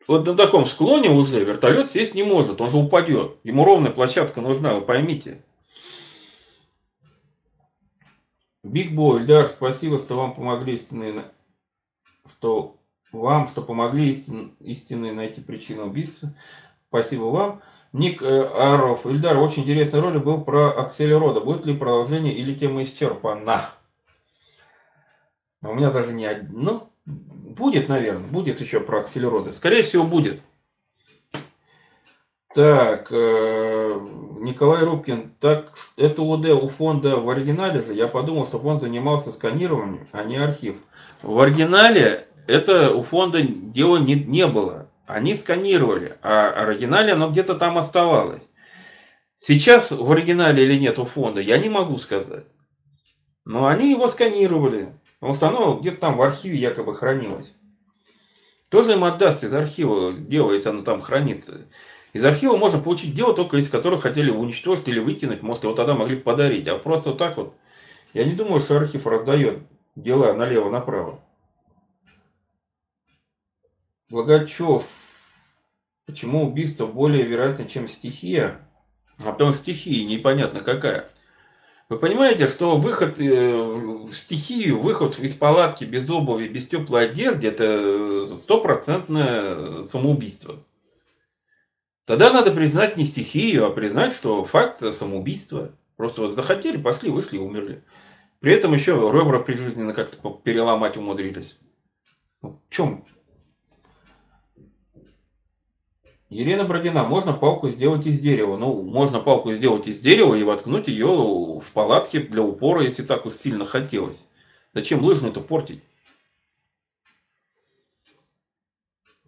[0.07, 3.35] Вот на таком склоне уже вертолет сесть не может, он же упадет.
[3.43, 5.43] Ему ровная площадка нужна, вы поймите.
[8.63, 11.25] Биг Бой, Ильдар, спасибо, что вам помогли истинные,
[12.25, 12.77] что
[13.11, 16.33] вам, что помогли истин, истинные найти причину убийства.
[16.87, 17.61] Спасибо вам.
[17.91, 19.05] Ник э, Аров.
[19.05, 21.41] Ильдар, очень интересный ролик был про акселерода.
[21.41, 23.71] Будет ли продолжение или тема исчерпана?
[25.69, 26.49] У меня даже не один.
[26.51, 28.27] Ну, будет, наверное.
[28.29, 29.53] Будет еще про акселероды.
[29.53, 30.39] Скорее всего, будет.
[32.53, 33.99] Так, э,
[34.39, 39.33] Николай Рубкин, так это УД у фонда в оригинале же, я подумал, что фонд занимался
[39.33, 40.77] сканированием, а не архив.
[41.21, 47.55] В оригинале это у фонда дела не, не было они сканировали, а оригинале оно где-то
[47.55, 48.47] там оставалось.
[49.37, 52.45] Сейчас в оригинале или нет у фонда, я не могу сказать.
[53.45, 54.89] Но они его сканировали.
[55.21, 57.53] Установка где-то там в архиве якобы хранилось.
[58.69, 61.61] Тоже им отдаст из архива дело, если оно там хранится.
[62.13, 65.43] Из архива можно получить дело только из которых хотели уничтожить или выкинуть.
[65.43, 66.67] Может, его тогда могли подарить.
[66.67, 67.55] А просто так вот.
[68.13, 69.59] Я не думаю, что архив раздает
[69.95, 71.19] дела налево-направо.
[74.09, 74.85] Благачев.
[76.05, 78.59] Почему убийство более вероятно, чем стихия?
[79.19, 81.09] А потом стихия непонятно какая.
[81.87, 87.47] Вы понимаете, что выход э, в стихию, выход из палатки без обуви, без теплой одежды,
[87.47, 90.63] это стопроцентное самоубийство.
[92.05, 95.73] Тогда надо признать не стихию, а признать, что факт самоубийства.
[95.95, 97.83] Просто вот захотели, пошли, вышли и умерли.
[98.39, 101.57] При этом еще ребра прижизненно как-то переломать умудрились.
[102.41, 103.03] Ну, в чем
[106.35, 108.57] Елена Бродина, можно палку сделать из дерева?
[108.57, 113.25] Ну, можно палку сделать из дерева и воткнуть ее в палатке для упора, если так
[113.25, 114.25] уж сильно хотелось.
[114.73, 115.81] Зачем лыжную-то портить?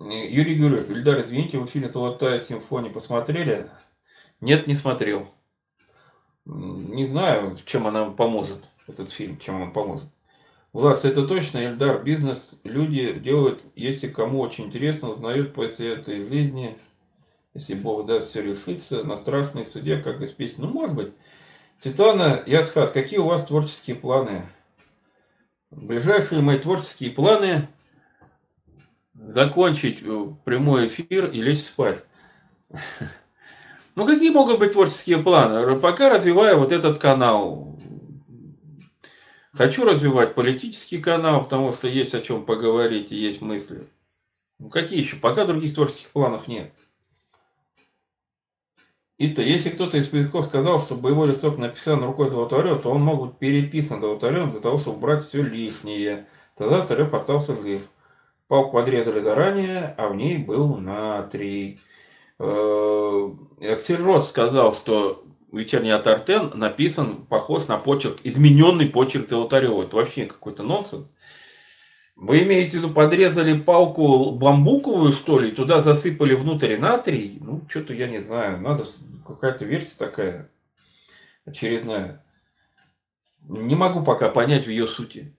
[0.01, 3.69] Юрий Гурев, Ильдар, извините, вы фильм «Золотая симфония» посмотрели?
[4.41, 5.29] Нет, не смотрел.
[6.43, 10.09] Не знаю, чем она поможет, этот фильм, чем он поможет.
[10.73, 16.77] Влад, это точно, Эльдар, бизнес люди делают, если кому очень интересно, узнают после этой жизни,
[17.53, 20.61] если Бог даст все решиться, на страшной суде, как из песни.
[20.61, 21.13] Ну, может быть.
[21.77, 24.43] Светлана Яцхат, какие у вас творческие планы?
[25.69, 27.67] Ближайшие мои творческие планы
[29.13, 32.03] закончить э, прямой эфир и лечь спать.
[33.95, 35.79] Ну, какие могут быть творческие планы?
[35.79, 37.75] Пока развиваю вот этот канал.
[39.57, 43.81] Хочу развивать политический канал, потому что есть о чем поговорить и есть мысли.
[44.59, 45.15] Ну какие еще?
[45.15, 46.71] Пока других творческих планов нет.
[49.17, 53.21] И-то, если кто-то из стариков сказал, что боевой листок написан рукой Золотарев, то он мог
[53.21, 56.27] быть переписан Золотарем для того, чтобы убрать все лишнее.
[56.55, 57.87] Тогда Золотарев остался жив.
[58.47, 61.79] Палку подрезали заранее, а в ней был натрий.
[62.39, 63.29] Э,
[63.61, 69.83] Аксельрод сказал, что вечерний Атартен написан, похож на почерк, измененный почерк Золотарева.
[69.83, 71.07] Это вообще какой-то нонсенс.
[72.17, 77.37] Вы имеете в виду, подрезали палку бамбуковую, что ли, туда засыпали внутрь натрий?
[77.41, 78.59] Ну, что-то я не знаю.
[78.59, 78.85] Надо
[79.25, 80.49] какая-то версия такая
[81.45, 82.23] очередная.
[83.47, 85.35] Не могу пока понять в ее сути.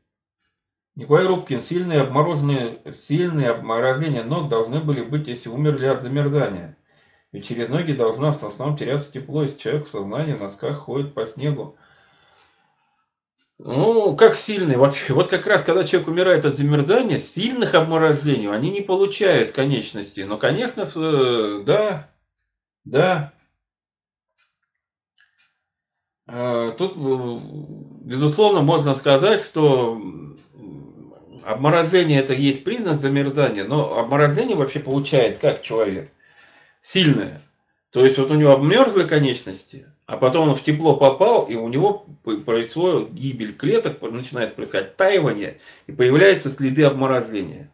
[0.95, 6.77] Николай Рубкин, сильные обмороженные, сильные обморожения ног должны были быть, если умерли от замерзания.
[7.33, 11.13] Ведь через ноги должна в основном теряться тепло, если человек в сознании в носках ходит
[11.13, 11.77] по снегу.
[13.59, 15.13] Ну, как сильные вообще?
[15.15, 20.21] Вот как раз, когда человек умирает от замерзания, сильных обморозлений они не получают конечности.
[20.21, 20.85] Но, конечно,
[21.65, 22.09] да,
[22.85, 23.33] да.
[26.29, 27.39] А, тут, э,
[28.05, 30.01] безусловно, можно сказать, что
[31.45, 36.13] обморозление это есть признак замерзания, но обморозление вообще получает как человек?
[36.81, 37.41] Сильное.
[37.91, 41.69] То есть вот у него обмерзли конечности, а потом он в тепло попал, и у
[41.69, 42.05] него
[42.37, 47.71] произошло гибель клеток, начинает происходить таивание, и появляются следы обморозления.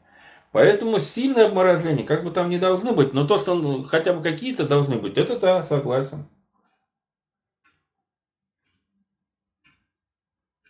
[0.53, 4.23] Поэтому сильное обморозление, как бы там не должны быть, но то, что он, хотя бы
[4.23, 6.27] какие-то должны быть, это да, согласен.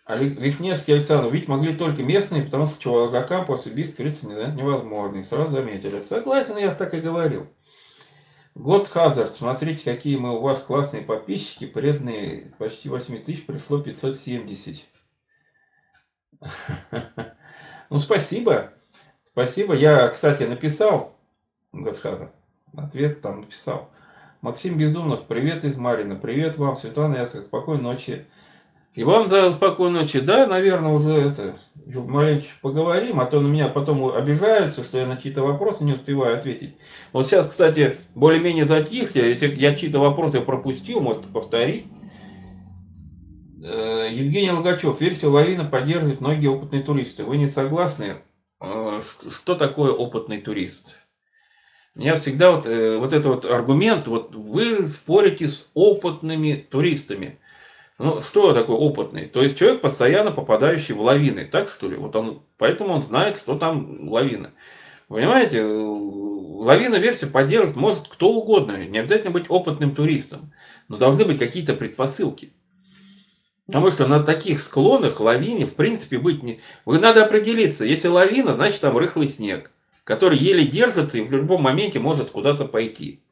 [0.09, 5.19] Весневский Александр, ведь могли только местные, потому что Чувазакам после убийства невозможно.
[5.19, 6.03] И сразу заметили.
[6.07, 7.47] Согласен, я так и говорил.
[8.55, 14.85] Год Хазард, смотрите, какие мы у вас классные подписчики, преданные почти 8 тысяч, пришло 570.
[17.91, 18.73] Ну, спасибо.
[19.25, 19.75] Спасибо.
[19.75, 21.15] Я, кстати, написал,
[21.73, 22.33] Годхазард,
[22.77, 23.91] ответ там написал.
[24.41, 28.27] Максим Безумнов, привет из Марина, привет вам, Светлана Ясова, спокойной ночи.
[28.95, 30.21] И вам, да, спокойной ночи.
[30.21, 31.55] Да, наверное, уже это,
[31.87, 36.37] маленько поговорим, а то на меня потом обижаются, что я на чьи-то вопросы не успеваю
[36.37, 36.75] ответить.
[37.13, 41.87] Вот сейчас, кстати, более-менее затихли, если я чьи-то вопросы пропустил, может повторить.
[43.65, 47.25] Э, Евгений Логачев, версия лавина поддерживает многие опытные туристы.
[47.25, 48.17] Вы не согласны?
[48.61, 50.97] Э, что такое опытный турист?
[51.97, 57.39] Меня всегда вот, э, вот этот вот аргумент, вот вы спорите с опытными туристами.
[57.99, 59.27] Ну, что такое опытный?
[59.27, 61.97] То есть человек, постоянно попадающий в лавины, так что ли?
[61.97, 64.51] Вот он, поэтому он знает, что там лавина.
[65.07, 70.53] Понимаете, лавина версия поддерживать может кто угодно, не обязательно быть опытным туристом,
[70.89, 72.53] но должны быть какие-то предпосылки.
[73.67, 76.61] Потому что на таких склонах лавине, в принципе, быть не...
[76.85, 79.71] Вы надо определиться, если лавина, значит там рыхлый снег,
[80.03, 83.24] который еле держится и в любом моменте может куда-то пойти.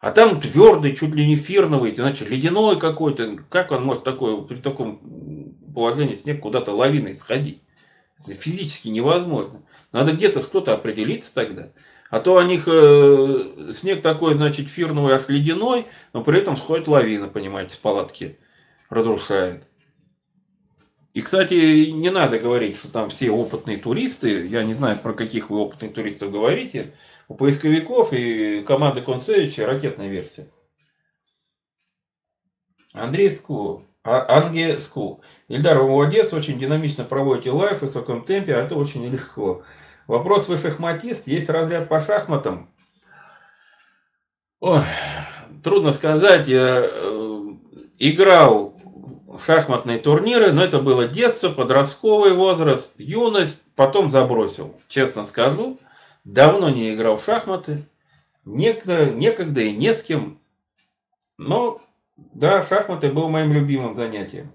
[0.00, 3.36] А там твердый, чуть ли не фирновый, значит, ледяной какой-то.
[3.48, 5.00] Как он может такой, при таком
[5.74, 7.60] положении снег куда-то лавиной сходить?
[8.20, 9.62] Это физически невозможно.
[9.92, 11.68] Надо где-то кто-то определиться тогда.
[12.10, 16.88] А то у них э, снег такой, значит, фирновый, аж ледяной, но при этом сходит
[16.88, 18.38] лавина, понимаете, с палатки.
[18.88, 19.64] Разрушает.
[21.12, 24.46] И, кстати, не надо говорить, что там все опытные туристы.
[24.46, 26.94] Я не знаю, про каких вы опытных туристов говорите
[27.28, 30.48] у поисковиков и команды Концевича ракетная версия.
[32.94, 33.82] Андрей Ску.
[34.02, 35.20] А, Анге Ску.
[35.48, 39.62] Ильдар, вы молодец, очень динамично проводите лайф в высоком темпе, а это очень легко.
[40.06, 42.70] Вопрос, вы шахматист, есть разряд по шахматам?
[44.60, 44.80] Ой,
[45.62, 47.40] трудно сказать, я э,
[47.98, 48.74] играл
[49.26, 55.78] в шахматные турниры, но это было детство, подростковый возраст, юность, потом забросил, честно скажу.
[56.28, 57.78] Давно не играл в шахматы.
[58.44, 60.38] Некогда, некогда и не с кем.
[61.38, 61.80] Но,
[62.16, 64.52] да, шахматы был моим любимым занятием.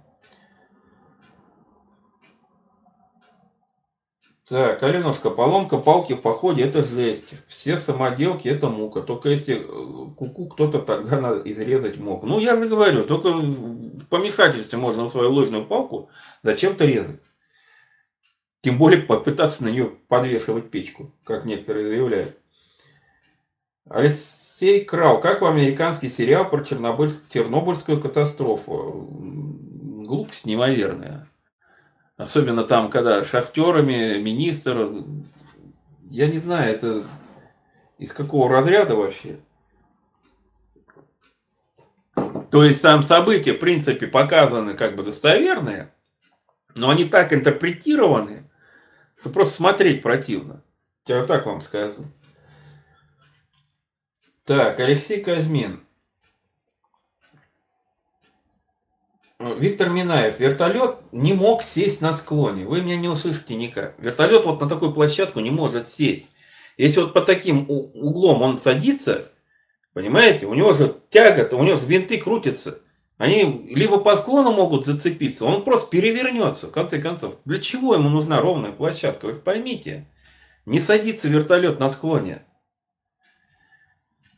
[4.47, 7.43] Так, Аленовска, поломка палки в походе– это жесть.
[7.47, 9.01] Все самоделки– это мука.
[9.01, 12.23] Только если э, куку кто-то тогда надо изрезать мог.
[12.23, 16.09] Ну, я же говорю, только в помешательстве можно свою ложную палку
[16.43, 17.19] зачем-то резать.
[18.63, 22.37] Тем более попытаться на нее подвешивать печку, как некоторые заявляют.
[23.89, 25.19] Алексей Крау.
[25.19, 29.09] Как вам американский сериал про Чернобыльск, Чернобыльскую катастрофу?
[30.07, 31.27] Глупость неимоверная.
[32.15, 35.03] Особенно там, когда шахтерами, министр.
[36.09, 37.03] Я не знаю, это
[37.97, 39.39] из какого разряда вообще.
[42.49, 45.93] То есть там события, в принципе, показаны как бы достоверные,
[46.75, 48.42] но они так интерпретированы,
[49.15, 50.63] просто смотреть противно.
[51.05, 52.03] Я так вам скажу.
[54.45, 55.79] Так, Алексей Казьмин.
[59.39, 62.65] Виктор Минаев, вертолет не мог сесть на склоне.
[62.65, 63.95] Вы меня не услышите никак.
[63.97, 66.29] Вертолет вот на такую площадку не может сесть.
[66.77, 69.29] Если вот по таким углом он садится,
[69.93, 72.79] понимаете, у него же тяга, у него же винты крутятся.
[73.17, 77.35] Они либо по склону могут зацепиться, он просто перевернется, в конце концов.
[77.45, 79.27] Для чего ему нужна ровная площадка?
[79.27, 80.07] Вы поймите.
[80.65, 82.43] Не садится вертолет на склоне.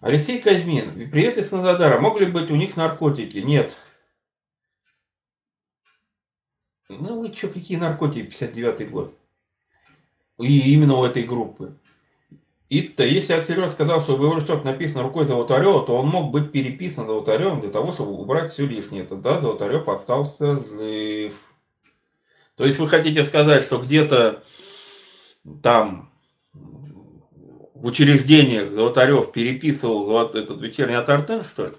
[0.01, 1.99] Алексей Казьмин, привет из Краснодара.
[1.99, 3.37] Могли быть у них наркотики?
[3.37, 3.75] Нет.
[6.89, 9.17] Ну вы что, какие наркотики, 59 год?
[10.37, 11.75] И именно у этой группы.
[12.69, 16.51] И-то, если Аксельрод сказал, что в его листок написано рукой Золотарева, то он мог быть
[16.51, 19.03] переписан Золотаревым для того, чтобы убрать все лишнее.
[19.03, 21.35] Тогда Золотарев остался жив.
[22.55, 24.43] То есть вы хотите сказать, что где-то
[25.61, 26.09] там
[27.75, 31.73] в учреждениях Золотарев переписывал этот вечерний Атартен, что ли?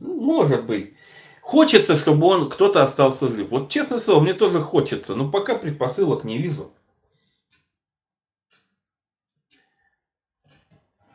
[0.00, 0.94] Может быть.
[1.42, 3.50] Хочется, чтобы он кто-то остался жив.
[3.50, 6.72] Вот честно слово, мне тоже хочется, но пока предпосылок не вижу.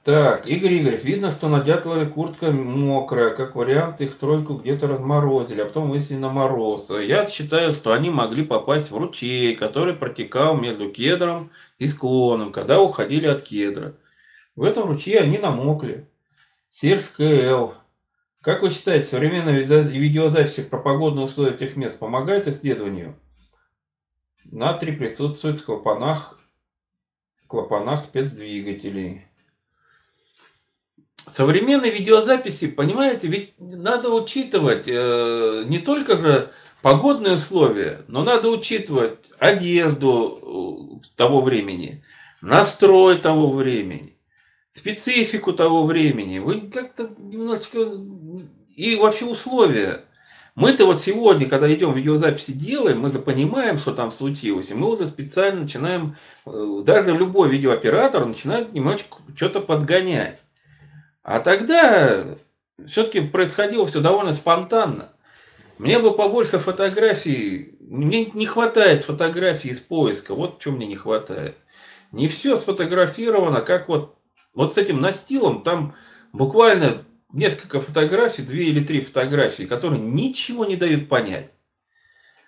[0.08, 5.60] Так, Игорь Игорев, видно, что на Дятлове куртка мокрая, как вариант их стройку где-то разморозили,
[5.60, 6.90] а потом вынесли на мороз.
[6.92, 12.80] Я считаю, что они могли попасть в ручей, который протекал между кедром и склоном, когда
[12.80, 13.98] уходили от кедра.
[14.56, 16.08] В этом ручье они намокли.
[16.72, 17.74] Сельская Л.
[18.40, 23.20] Как вы считаете, современная видеозаписи про погодные условия этих мест помогает исследованию?
[24.54, 26.40] Натрий присутствует в клапанах,
[27.50, 29.27] клапанах спецдвигателей.
[31.34, 36.50] Современные видеозаписи, понимаете, ведь надо учитывать э, не только же
[36.82, 42.04] погодные условия, но надо учитывать одежду э, того времени,
[42.42, 44.18] настрой того времени,
[44.72, 46.40] специфику того времени.
[46.40, 47.80] Вы как-то немножечко...
[48.76, 50.02] И вообще условия.
[50.56, 55.08] Мы-то вот сегодня, когда идем видеозаписи делаем, мы понимаем, что там случилось, и мы уже
[55.08, 56.16] специально начинаем,
[56.46, 60.42] э, даже любой видеооператор начинает немножечко что-то подгонять.
[61.28, 62.26] А тогда
[62.86, 65.10] все-таки происходило все довольно спонтанно.
[65.78, 67.76] Мне бы побольше фотографий.
[67.82, 70.34] Мне не хватает фотографий из поиска.
[70.34, 71.58] Вот что мне не хватает.
[72.14, 74.16] Не все сфотографировано, как вот,
[74.56, 75.64] вот с этим настилом.
[75.64, 75.96] Там
[76.32, 77.04] буквально
[77.34, 81.52] несколько фотографий, две или три фотографии, которые ничего не дают понять.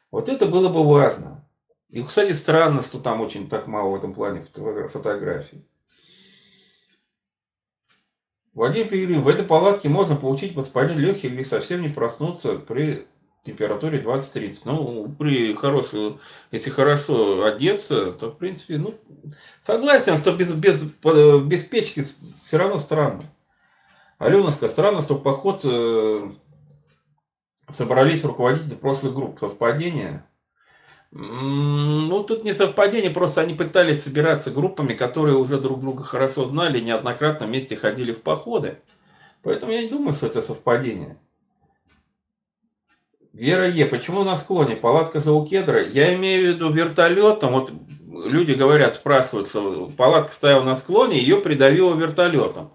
[0.10, 1.46] Вот это было бы важно.
[1.90, 5.66] И, кстати, странно, что там очень так мало в этом плане фотографий.
[8.54, 13.08] Владимир Пилигрим, в этой палатке можно получить воспаление легких или совсем не проснуться при
[13.46, 14.62] температуре 20-30.
[14.66, 16.18] Ну, при хорошей,
[16.52, 18.94] если хорошо одеться, то, в принципе, ну,
[19.62, 20.84] согласен, что без, без,
[21.44, 23.22] без печки все равно странно.
[24.18, 26.30] Аленовска, странно, что в поход э,
[27.72, 29.40] собрались руководители прошлых групп.
[29.40, 30.24] Совпадение?
[31.12, 36.80] Ну, тут не совпадение, просто они пытались собираться группами, которые уже друг друга хорошо знали,
[36.80, 38.78] неоднократно вместе ходили в походы.
[39.42, 41.18] Поэтому я не думаю, что это совпадение.
[43.34, 44.76] Вера Е, почему на склоне?
[44.76, 45.82] Палатка за укедра?
[45.82, 47.54] Я имею в виду вертолетом.
[47.54, 47.72] Вот
[48.26, 52.72] люди говорят, спрашивают, что палатка стояла на склоне, ее придавило вертолетом.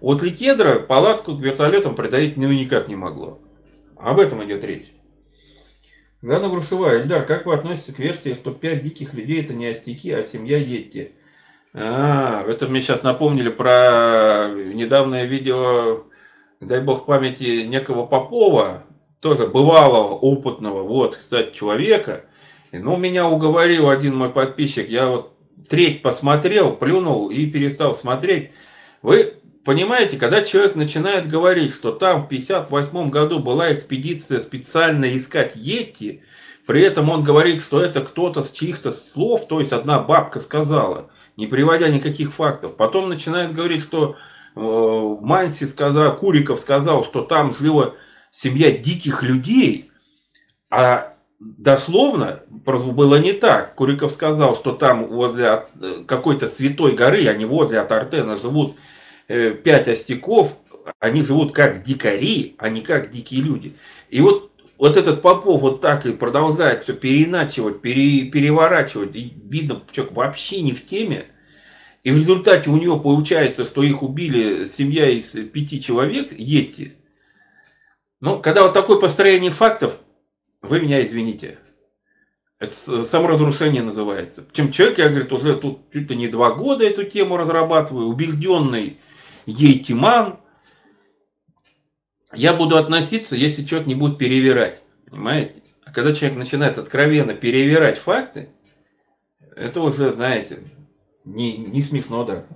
[0.00, 3.38] Вот Ликедра палатку к вертолетам придавить ну, никак не могло.
[3.96, 4.95] Об этом идет речь.
[6.26, 7.02] Зана Грушевая.
[7.02, 10.58] Эльдар, как вы относитесь к версии, что 5 диких людей это не остяки, а семья
[10.58, 11.12] Йетти?
[11.72, 16.02] А, это мне сейчас напомнили про недавнее видео,
[16.60, 18.82] дай бог памяти, некого Попова,
[19.20, 22.24] тоже бывалого, опытного, вот, кстати, человека.
[22.72, 25.32] Ну, меня уговорил один мой подписчик, я вот
[25.68, 28.50] треть посмотрел, плюнул и перестал смотреть.
[29.00, 29.34] Вы
[29.66, 36.22] Понимаете, когда человек начинает говорить, что там в 58 году была экспедиция специально искать Йети,
[36.68, 41.10] при этом он говорит, что это кто-то с чьих-то слов, то есть одна бабка сказала,
[41.36, 42.76] не приводя никаких фактов.
[42.76, 44.14] Потом начинает говорить, что
[44.54, 47.92] э, Манси сказал, Куриков сказал, что там жила
[48.30, 49.90] семья диких людей,
[50.70, 53.74] а дословно было не так.
[53.74, 58.76] Куриков сказал, что там возле э, какой-то святой горы, не возле от Артена живут
[59.28, 60.58] пять остяков,
[61.00, 63.74] они живут как дикари, а не как дикие люди.
[64.08, 69.14] И вот, вот этот Попов вот так и продолжает все переиначивать, пере, переворачивать.
[69.16, 71.26] И видно, человек вообще не в теме.
[72.02, 76.92] И в результате у него получается, что их убили семья из пяти человек, едьте.
[78.20, 80.00] Но когда вот такое построение фактов,
[80.62, 81.58] вы меня извините.
[82.58, 82.72] Это
[83.04, 84.44] саморазрушение называется.
[84.52, 88.96] Чем человек, я, говорю, уже тут чуть ли не два года эту тему разрабатываю, убежденный
[89.46, 90.38] ей тиман,
[92.32, 94.82] я буду относиться, если человек не будет перевирать.
[95.08, 95.62] Понимаете?
[95.84, 98.50] А когда человек начинает откровенно перевирать факты,
[99.54, 100.62] это уже, знаете,
[101.24, 102.46] не, не смешно даже.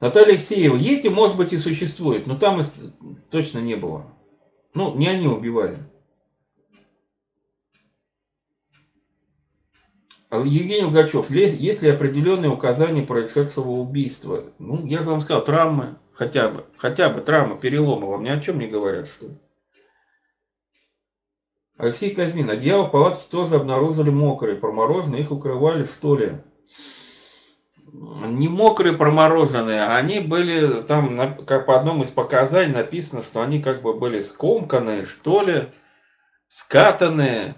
[0.00, 2.66] Наталья Алексеева, Ети, может быть, и существует, но там их
[3.30, 4.12] точно не было.
[4.74, 5.76] Ну, не они убивали.
[10.30, 14.44] Евгений Лгачев, есть ли определенные указания про сексового убийства?
[14.58, 18.58] Ну, я вам сказал, травмы, хотя бы, хотя бы травмы, переломы, вам ни о чем
[18.58, 19.34] не говорят, что ли?
[21.76, 26.40] Алексей Казьмин, одеяло палатки тоже обнаружили мокрые, промороженные, их укрывали столи.
[27.92, 33.82] Не мокрые, промороженные, они были, там, как по одному из показаний написано, что они как
[33.82, 35.68] бы были скомканные, что ли,
[36.48, 37.56] скатанные,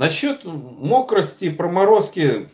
[0.00, 2.48] Насчет мокрости, проморозки,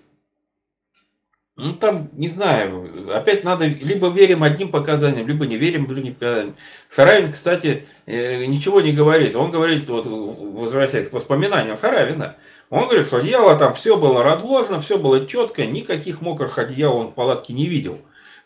[1.55, 6.57] ну там, не знаю, опять надо, либо верим одним показаниям, либо не верим другим показаниям.
[6.89, 9.37] Саравин, кстати, э, ничего не говорит.
[9.37, 12.35] Он говорит, вот возвращаясь к воспоминаниям Саравина,
[12.69, 17.13] он говорит, что одеяло там все было разложено, все было четко, никаких мокрых одеял он
[17.13, 17.97] в палатке не видел.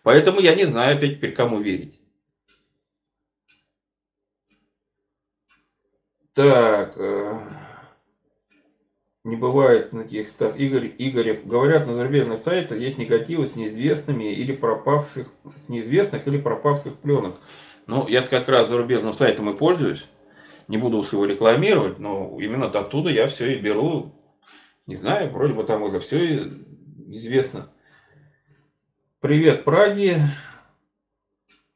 [0.03, 1.99] Поэтому я не знаю опять теперь, кому верить.
[6.35, 7.39] Так, э,
[9.25, 11.47] не бывает таких так, Игорь, Игорев.
[11.47, 17.35] Говорят, на зарубежных сайтах есть негативы с неизвестными или пропавших, с неизвестных или пропавших пленок.
[17.87, 20.07] Ну, я как раз зарубежным сайтом и пользуюсь.
[20.69, 24.13] Не буду уж его рекламировать, но именно оттуда я все и беру.
[24.87, 26.51] Не знаю, вроде бы там уже все
[27.09, 27.69] известно.
[29.21, 30.17] Привет, Праги.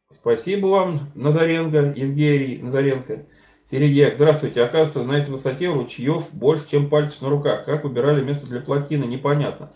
[0.09, 3.27] Спасибо вам, Назаренко, Евгений Назаренко.
[3.71, 4.63] Серегей, здравствуйте.
[4.63, 7.65] Оказывается, на этой высоте ручьев больше, чем пальцев на руках.
[7.65, 9.73] Как выбирали место для плотины, непонятно.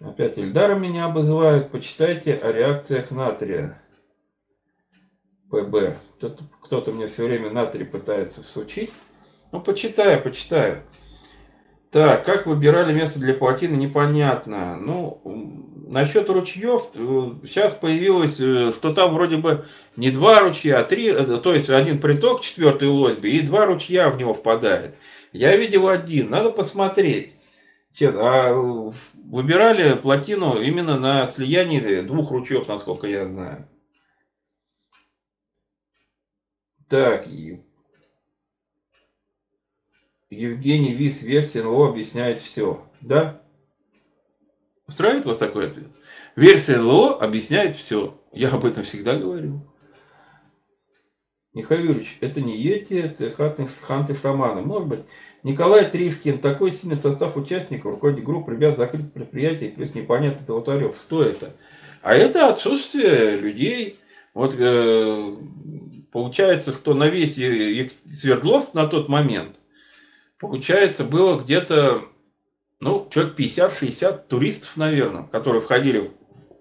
[0.00, 1.70] Опять Ильдара меня обозывают.
[1.70, 3.80] Почитайте о реакциях натрия.
[5.50, 5.96] ПБ.
[6.62, 8.92] Кто-то мне все время натрий пытается всучить.
[9.50, 10.82] Ну, почитаю, почитаю.
[11.94, 14.76] Так, как выбирали место для плотины, непонятно.
[14.80, 15.22] Ну,
[15.86, 16.88] насчет ручьев,
[17.44, 19.64] сейчас появилось, э, что там вроде бы
[19.96, 24.10] не два ручья, а три, э, то есть один приток четвертой лосьбы, и два ручья
[24.10, 24.96] в него впадает.
[25.32, 27.32] Я видел один, надо посмотреть.
[28.02, 33.64] А выбирали плотину именно на слиянии двух ручьев, насколько я знаю.
[36.88, 37.28] Так,
[40.34, 42.82] Евгений Вис, версия НЛО объясняет все.
[43.00, 43.40] Да?
[44.86, 45.88] Устраивает вас такой ответ?
[46.36, 48.20] Версия НЛО объясняет все.
[48.32, 49.60] Я об этом всегда говорю.
[51.54, 54.62] Михаил Юрьевич, это не Йети, это Ханты Саманы.
[54.62, 55.00] Может быть,
[55.44, 60.96] Николай Трискин, такой сильный состав участников, руководитель групп, ребят, закрытых предприятий, плюс непонятный Золотарев.
[60.96, 61.54] Что это?
[62.02, 63.96] А это отсутствие людей.
[64.34, 65.36] Вот э,
[66.10, 69.54] получается, что на весь Свердловск на тот момент,
[70.38, 72.02] получается, было где-то
[72.80, 76.10] ну, человек 50-60 туристов, наверное, которые входили в,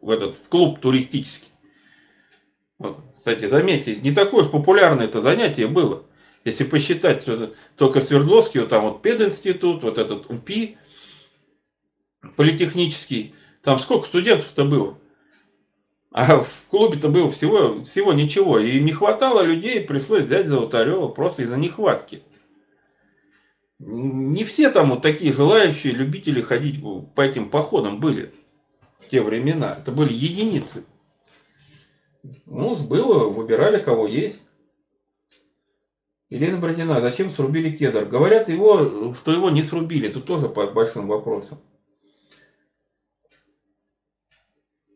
[0.02, 1.52] в этот в клуб туристический.
[2.80, 6.04] Вот, кстати, заметьте, не такое популярное это занятие было.
[6.46, 7.26] Если посчитать,
[7.78, 10.78] только Свердловский, вот там вот пединститут, вот этот УПИ,
[12.36, 14.98] политехнический, там сколько студентов-то было?
[16.12, 18.60] А в клубе-то было всего, всего ничего.
[18.60, 22.22] И не хватало людей, пришлось взять Золотарева просто из-за нехватки.
[23.86, 26.82] Не все там вот такие желающие любители ходить
[27.16, 28.34] по этим походам были
[29.00, 29.76] в те времена.
[29.78, 30.86] Это были единицы.
[32.46, 34.40] Ну, было, выбирали, кого есть.
[36.30, 38.06] Елена Бородина, зачем срубили кедр?
[38.06, 40.08] Говорят, его, что его не срубили.
[40.08, 41.60] Тут тоже под большим вопросом.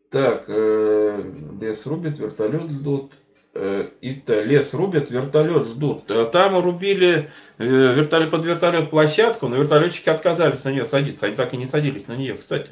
[0.10, 3.12] Так, э, лес рубит, вертолет ждут.
[3.60, 6.04] Э, и-то лес рубят, вертолет ждут.
[6.12, 7.28] А там рубили
[7.58, 11.26] э, вертолет, под вертолет площадку, но вертолетчики отказались на нее садиться.
[11.26, 12.70] Они так и не садились на нее, кстати.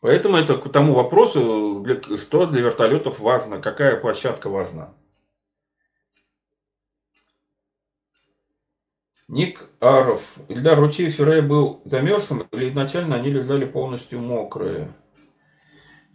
[0.00, 4.94] Поэтому это к тому вопросу, для, что для вертолетов важно, какая площадка важна.
[9.28, 10.22] Ник Аров.
[10.48, 14.90] Ильдар Ручей Сюрей был замерзшим или изначально они лежали полностью мокрые?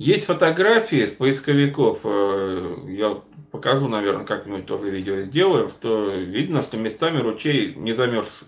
[0.01, 3.21] Есть фотографии с поисковиков, э, я
[3.51, 8.45] покажу, наверное, как-нибудь тоже видео сделаем, что видно, что местами ручей не замерз.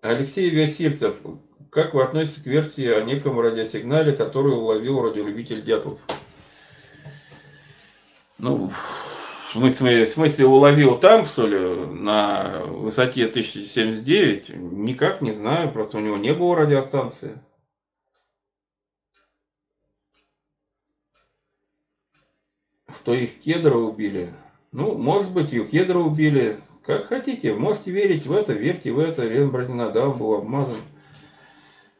[0.00, 1.16] Алексей Васильцев,
[1.68, 5.98] как вы относитесь к версии о неком радиосигнале, который уловил радиолюбитель Дятлов?
[8.38, 14.48] Ну, в смысле, в смысле уловил там, что ли, на высоте 1079?
[14.54, 17.38] Никак не знаю, просто у него не было радиостанции.
[22.88, 24.32] Что их кедра убили.
[24.72, 26.58] Ну, может быть, и кедра убили.
[26.84, 29.24] Как хотите, можете верить в это, верьте в это.
[29.24, 30.76] Лен Броненадал был обмазан.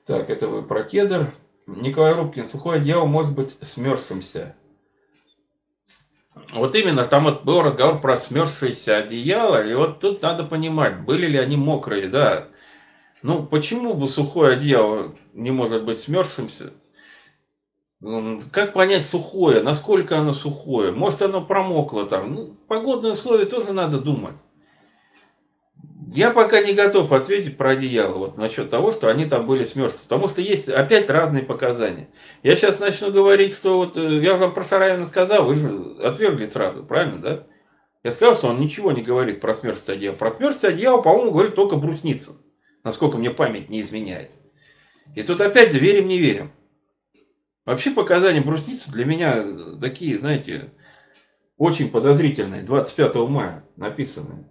[0.04, 1.32] Так, это вы про кедр.
[1.66, 4.54] Николай Рубкин, сухое дело может быть смерзшимся.
[6.52, 11.26] Вот именно, там вот был разговор про смерзшееся одеяло, и вот тут надо понимать, были
[11.26, 12.46] ли они мокрые, да.
[13.22, 16.72] Ну, почему бы сухое одеяло не может быть смерзшимся?
[18.52, 19.62] Как понять сухое?
[19.62, 20.92] Насколько оно сухое?
[20.92, 22.34] Может оно промокло там?
[22.34, 24.36] Ну, погодные условия тоже надо думать.
[26.12, 29.98] Я пока не готов ответить про одеяло вот насчет того, что они там были смерзлы.
[30.04, 32.08] Потому что есть опять разные показания.
[32.42, 36.46] Я сейчас начну говорить, что вот э, я вам про Сараевна сказал, вы же отвергли
[36.46, 37.46] сразу, правильно, да?
[38.04, 40.14] Я сказал, что он ничего не говорит про смерть одеяла.
[40.14, 42.34] Про смерть одеяла, по-моему, говорит только Брусницын.
[42.84, 44.30] Насколько мне память не изменяет.
[45.16, 46.52] И тут опять верим, не верим.
[47.66, 49.44] Вообще показания брусницы для меня
[49.80, 50.70] такие, знаете,
[51.58, 52.62] очень подозрительные.
[52.62, 54.48] 25 мая написанные.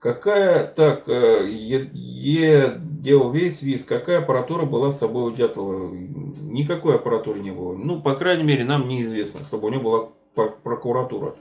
[0.00, 5.90] Какая, так, э, е, е делал весь виз, какая аппаратура была с собой у Дятлова?
[5.92, 7.76] Никакой аппаратуры не было.
[7.76, 11.34] Ну, по крайней мере, нам неизвестно, чтобы у него была прокуратура.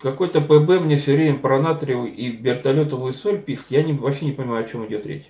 [0.00, 3.70] Какой-то ПБ мне все время про натриевую и вертолетовую соль писк.
[3.70, 5.26] Я не, вообще не понимаю, о чем идет речь.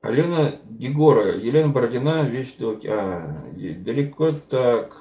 [0.00, 2.86] Алена Дегора, Елена Бородина, вещь доки.
[2.86, 4.96] А, далеко так.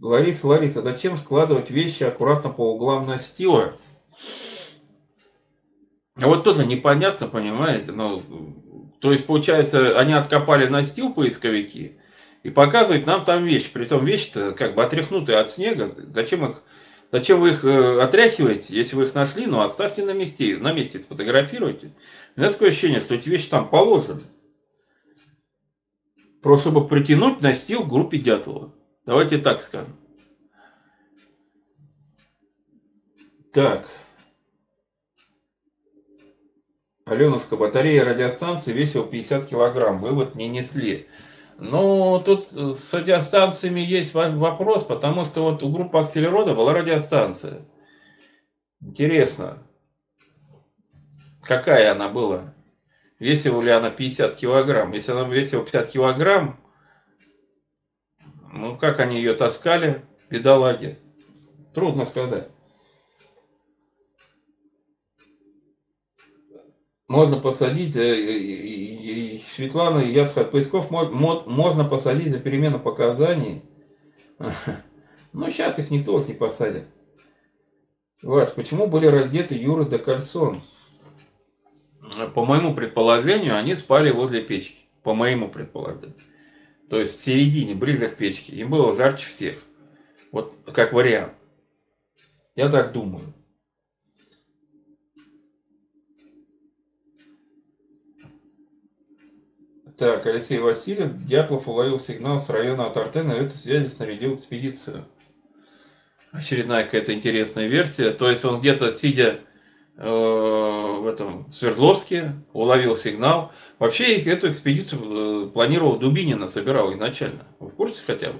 [0.00, 3.74] Лариса, Лариса, зачем складывать вещи аккуратно по углам настила?
[6.16, 8.20] А вот тоже непонятно, понимаете, ну,
[9.00, 11.99] то есть, получается, они откопали настил поисковики
[12.42, 13.70] и показывают нам там вещи.
[13.72, 15.94] Притом вещи-то как бы отряхнутые от снега.
[16.14, 16.62] Зачем их,
[17.12, 21.00] зачем вы их э, отряхиваете, если вы их нашли, ну оставьте на месте, на месте
[21.00, 21.92] сфотографируйте.
[22.36, 24.22] У меня такое ощущение, что эти вещи там положены.
[26.42, 28.72] Просто чтобы притянуть настил группе Дятлова.
[29.04, 29.96] Давайте так скажем.
[33.52, 33.86] Так.
[37.04, 39.98] Аленовская батарея радиостанции весила 50 килограмм.
[40.00, 41.08] Вывод не несли.
[41.62, 47.60] Ну, тут с радиостанциями есть вопрос, потому что вот у группы Акселерода была радиостанция.
[48.80, 49.58] Интересно,
[51.42, 52.54] какая она была?
[53.18, 54.92] Весила ли она 50 килограмм?
[54.92, 56.58] Если она весила 50 килограмм,
[58.54, 60.98] ну, как они ее таскали, бедолаги?
[61.74, 62.48] Трудно сказать.
[67.10, 73.62] Можно посадить, э, Светлана Яцхат Поисков, можно посадить за перемену показаний.
[75.32, 76.82] Ну, сейчас их никто не посадит.
[78.20, 80.60] Вась, почему были раздеты Юра до Кальсон?
[82.34, 84.86] По моему предположению, они спали возле печки.
[85.04, 86.16] По моему предположению
[86.90, 89.62] то есть в середине, близко к печке, им было жарче всех.
[90.32, 91.32] Вот как вариант.
[92.56, 93.22] Я так думаю.
[100.00, 105.04] Так, Алексей Васильев, Дятлов уловил сигнал с района от Артена, и этой связи снарядил экспедицию.
[106.32, 108.10] Очередная какая-то интересная версия.
[108.10, 109.38] То есть он где-то сидя
[110.02, 113.52] Э, в этом Свердловске, уловил сигнал.
[113.78, 117.44] Вообще эту экспедицию э, планировал Дубинина, собирал изначально.
[117.58, 118.38] Вы в курсе хотя бы?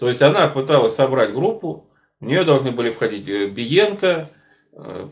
[0.00, 1.86] То есть она пыталась собрать группу,
[2.18, 4.28] в нее должны были входить э, Биенко,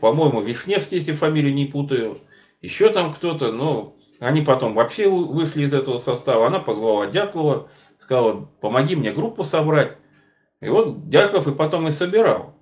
[0.01, 2.17] по-моему, Вишневский, если фамилию не путаю,
[2.61, 6.47] еще там кто-то, но они потом вообще вышли из этого состава.
[6.47, 9.97] Она позвала Дятлова, сказала, помоги мне группу собрать.
[10.61, 12.53] И вот Дятлов и потом и собирал.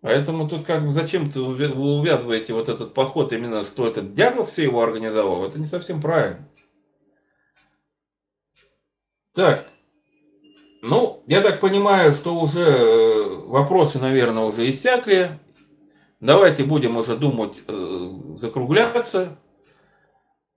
[0.00, 4.62] Поэтому тут как бы зачем-то вы увязываете вот этот поход именно, что этот Дятлов все
[4.62, 6.46] его организовал, это не совсем правильно.
[9.34, 9.64] Так,
[10.82, 15.38] ну, я так понимаю, что уже э, вопросы, наверное, уже иссякли.
[16.20, 19.36] Давайте будем уже думать, э, закругляться.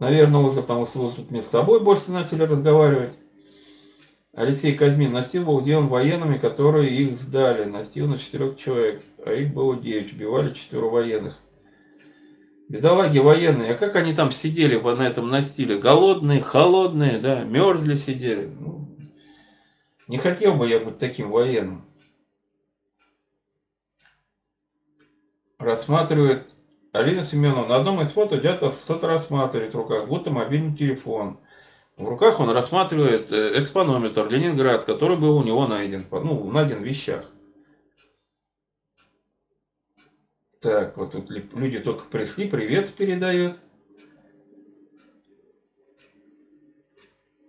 [0.01, 3.13] Наверное, уже потому что тут мы с тобой больше начали разговаривать.
[4.35, 5.11] Алексей Казьмин.
[5.11, 7.65] Настил был сделан военными, которые их сдали.
[7.65, 10.11] Настил на четырех человек, а их было девять.
[10.11, 11.39] Убивали четверо военных.
[12.67, 13.73] Бедолаги военные.
[13.73, 15.77] А как они там сидели на этом настиле?
[15.77, 18.47] Голодные, холодные, да, мерзли сидели.
[18.59, 18.97] Ну,
[20.07, 21.85] не хотел бы я быть таким военным.
[25.59, 26.50] Рассматривает
[26.91, 27.67] Алина Семеновна.
[27.67, 31.37] На одном из фото Дятов что-то рассматривает в руках, будто мобильный телефон.
[31.97, 36.85] В руках он рассматривает э, экспонометр Ленинград, который был у него найден, ну, найден в
[36.85, 37.25] вещах.
[40.59, 43.57] Так, вот тут люди только пришли, привет передают.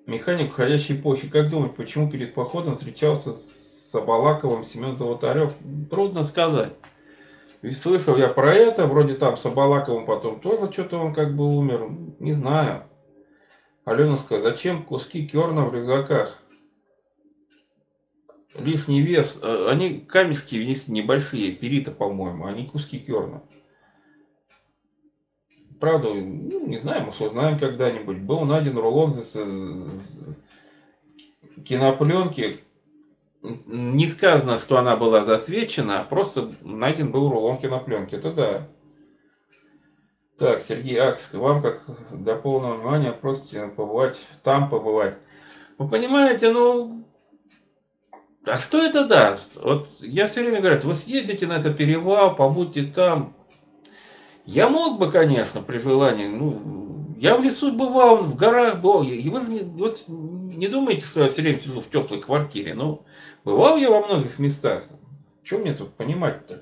[0.06, 1.28] Механик входящей эпохи.
[1.28, 5.54] Как думать, почему перед походом встречался с Абалаковым Семен Золотарев?
[5.90, 6.72] Трудно сказать.
[7.62, 11.44] Ведь слышал я про это, вроде там с Абалаковым потом тоже что-то он как бы
[11.44, 11.90] умер.
[12.18, 12.82] Не знаю.
[13.84, 16.42] Алена сказала, зачем куски керна в рюкзаках?
[18.56, 19.40] Лишний вес.
[19.42, 20.56] Э, они камешки
[20.88, 23.42] небольшие, перита, по-моему, они куски керна.
[25.80, 28.18] Правда, ну, не знаю, мы узнаем когда-нибудь.
[28.18, 29.14] Был найден рулон
[31.64, 32.58] кинопленки.
[33.42, 38.14] Не сказано, что она была засвечена, а просто найден был рулон кинопленки.
[38.14, 38.68] Это да.
[40.38, 45.18] Так, Сергей Акс, вам как до полного внимания просто побывать там, побывать.
[45.78, 47.04] Вы понимаете, ну,
[48.44, 49.56] а что это даст?
[49.62, 53.34] Вот я все время говорю, вы съездите на этот перевал, побудьте там.
[54.44, 56.50] Я мог бы, конечно, при желании, ну,
[57.22, 59.04] Я в лесу бывал, в горах был.
[59.04, 62.74] И вы вот не думаете, что я все время сижу в теплой квартире.
[62.74, 63.06] Ну,
[63.44, 64.82] бывал я во многих местах.
[65.44, 66.60] Что мне тут понимать-то?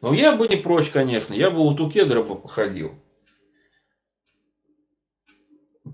[0.00, 1.34] Но я бы не прочь, конечно.
[1.34, 2.94] Я бы у кедра бы походил.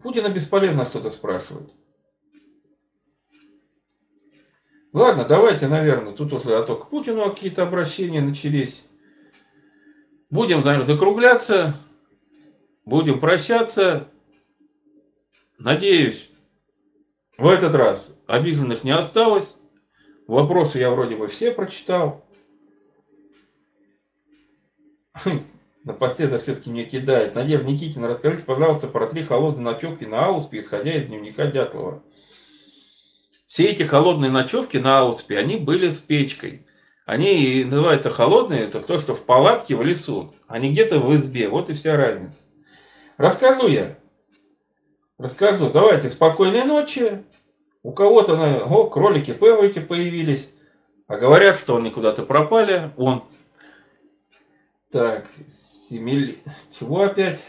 [0.02, 1.72] Путина бесполезно что-то спрашивать.
[4.92, 8.82] Ладно, давайте, наверное, тут уже а то к Путину какие-то обращения начались.
[10.28, 11.74] Будем, наверное, закругляться.
[12.84, 14.08] Будем прощаться.
[15.58, 16.28] Надеюсь,
[17.38, 19.56] в этот раз обиженных не осталось.
[20.26, 22.24] Вопросы я вроде бы все прочитал.
[25.84, 27.34] Напоследок все-таки мне кидает.
[27.34, 32.02] Надежда Никитина, расскажите, пожалуйста, про три холодные ночевки на Ауспе, исходя из дневника Дятлова.
[33.46, 36.66] Все эти холодные ночевки на Ауспе, они были с печкой.
[37.06, 41.48] Они называются холодные, это то, что в палатке в лесу, а не где-то в избе.
[41.50, 42.43] Вот и вся разница.
[43.16, 43.96] Расскажу я.
[45.18, 45.70] Расскажу.
[45.70, 47.22] Давайте, спокойной ночи.
[47.82, 50.52] У кого-то, о, кролики эти появились.
[51.06, 52.90] А говорят, что они куда-то пропали.
[52.96, 53.22] Он.
[54.90, 56.36] Так, семили...
[56.78, 57.42] Чего опять?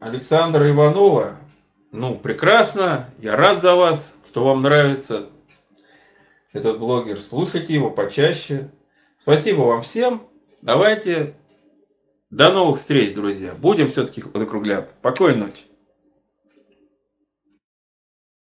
[0.00, 1.36] Александра Иванова.
[1.92, 3.10] Ну, прекрасно.
[3.18, 5.28] Я рад за вас, что вам нравится
[6.52, 7.20] этот блогер.
[7.20, 8.70] Слушайте его почаще.
[9.18, 10.29] Спасибо вам всем.
[10.62, 11.34] Давайте.
[12.30, 13.54] До новых встреч, друзья.
[13.54, 14.94] Будем все-таки закругляться.
[14.94, 15.69] Спокойной ночи.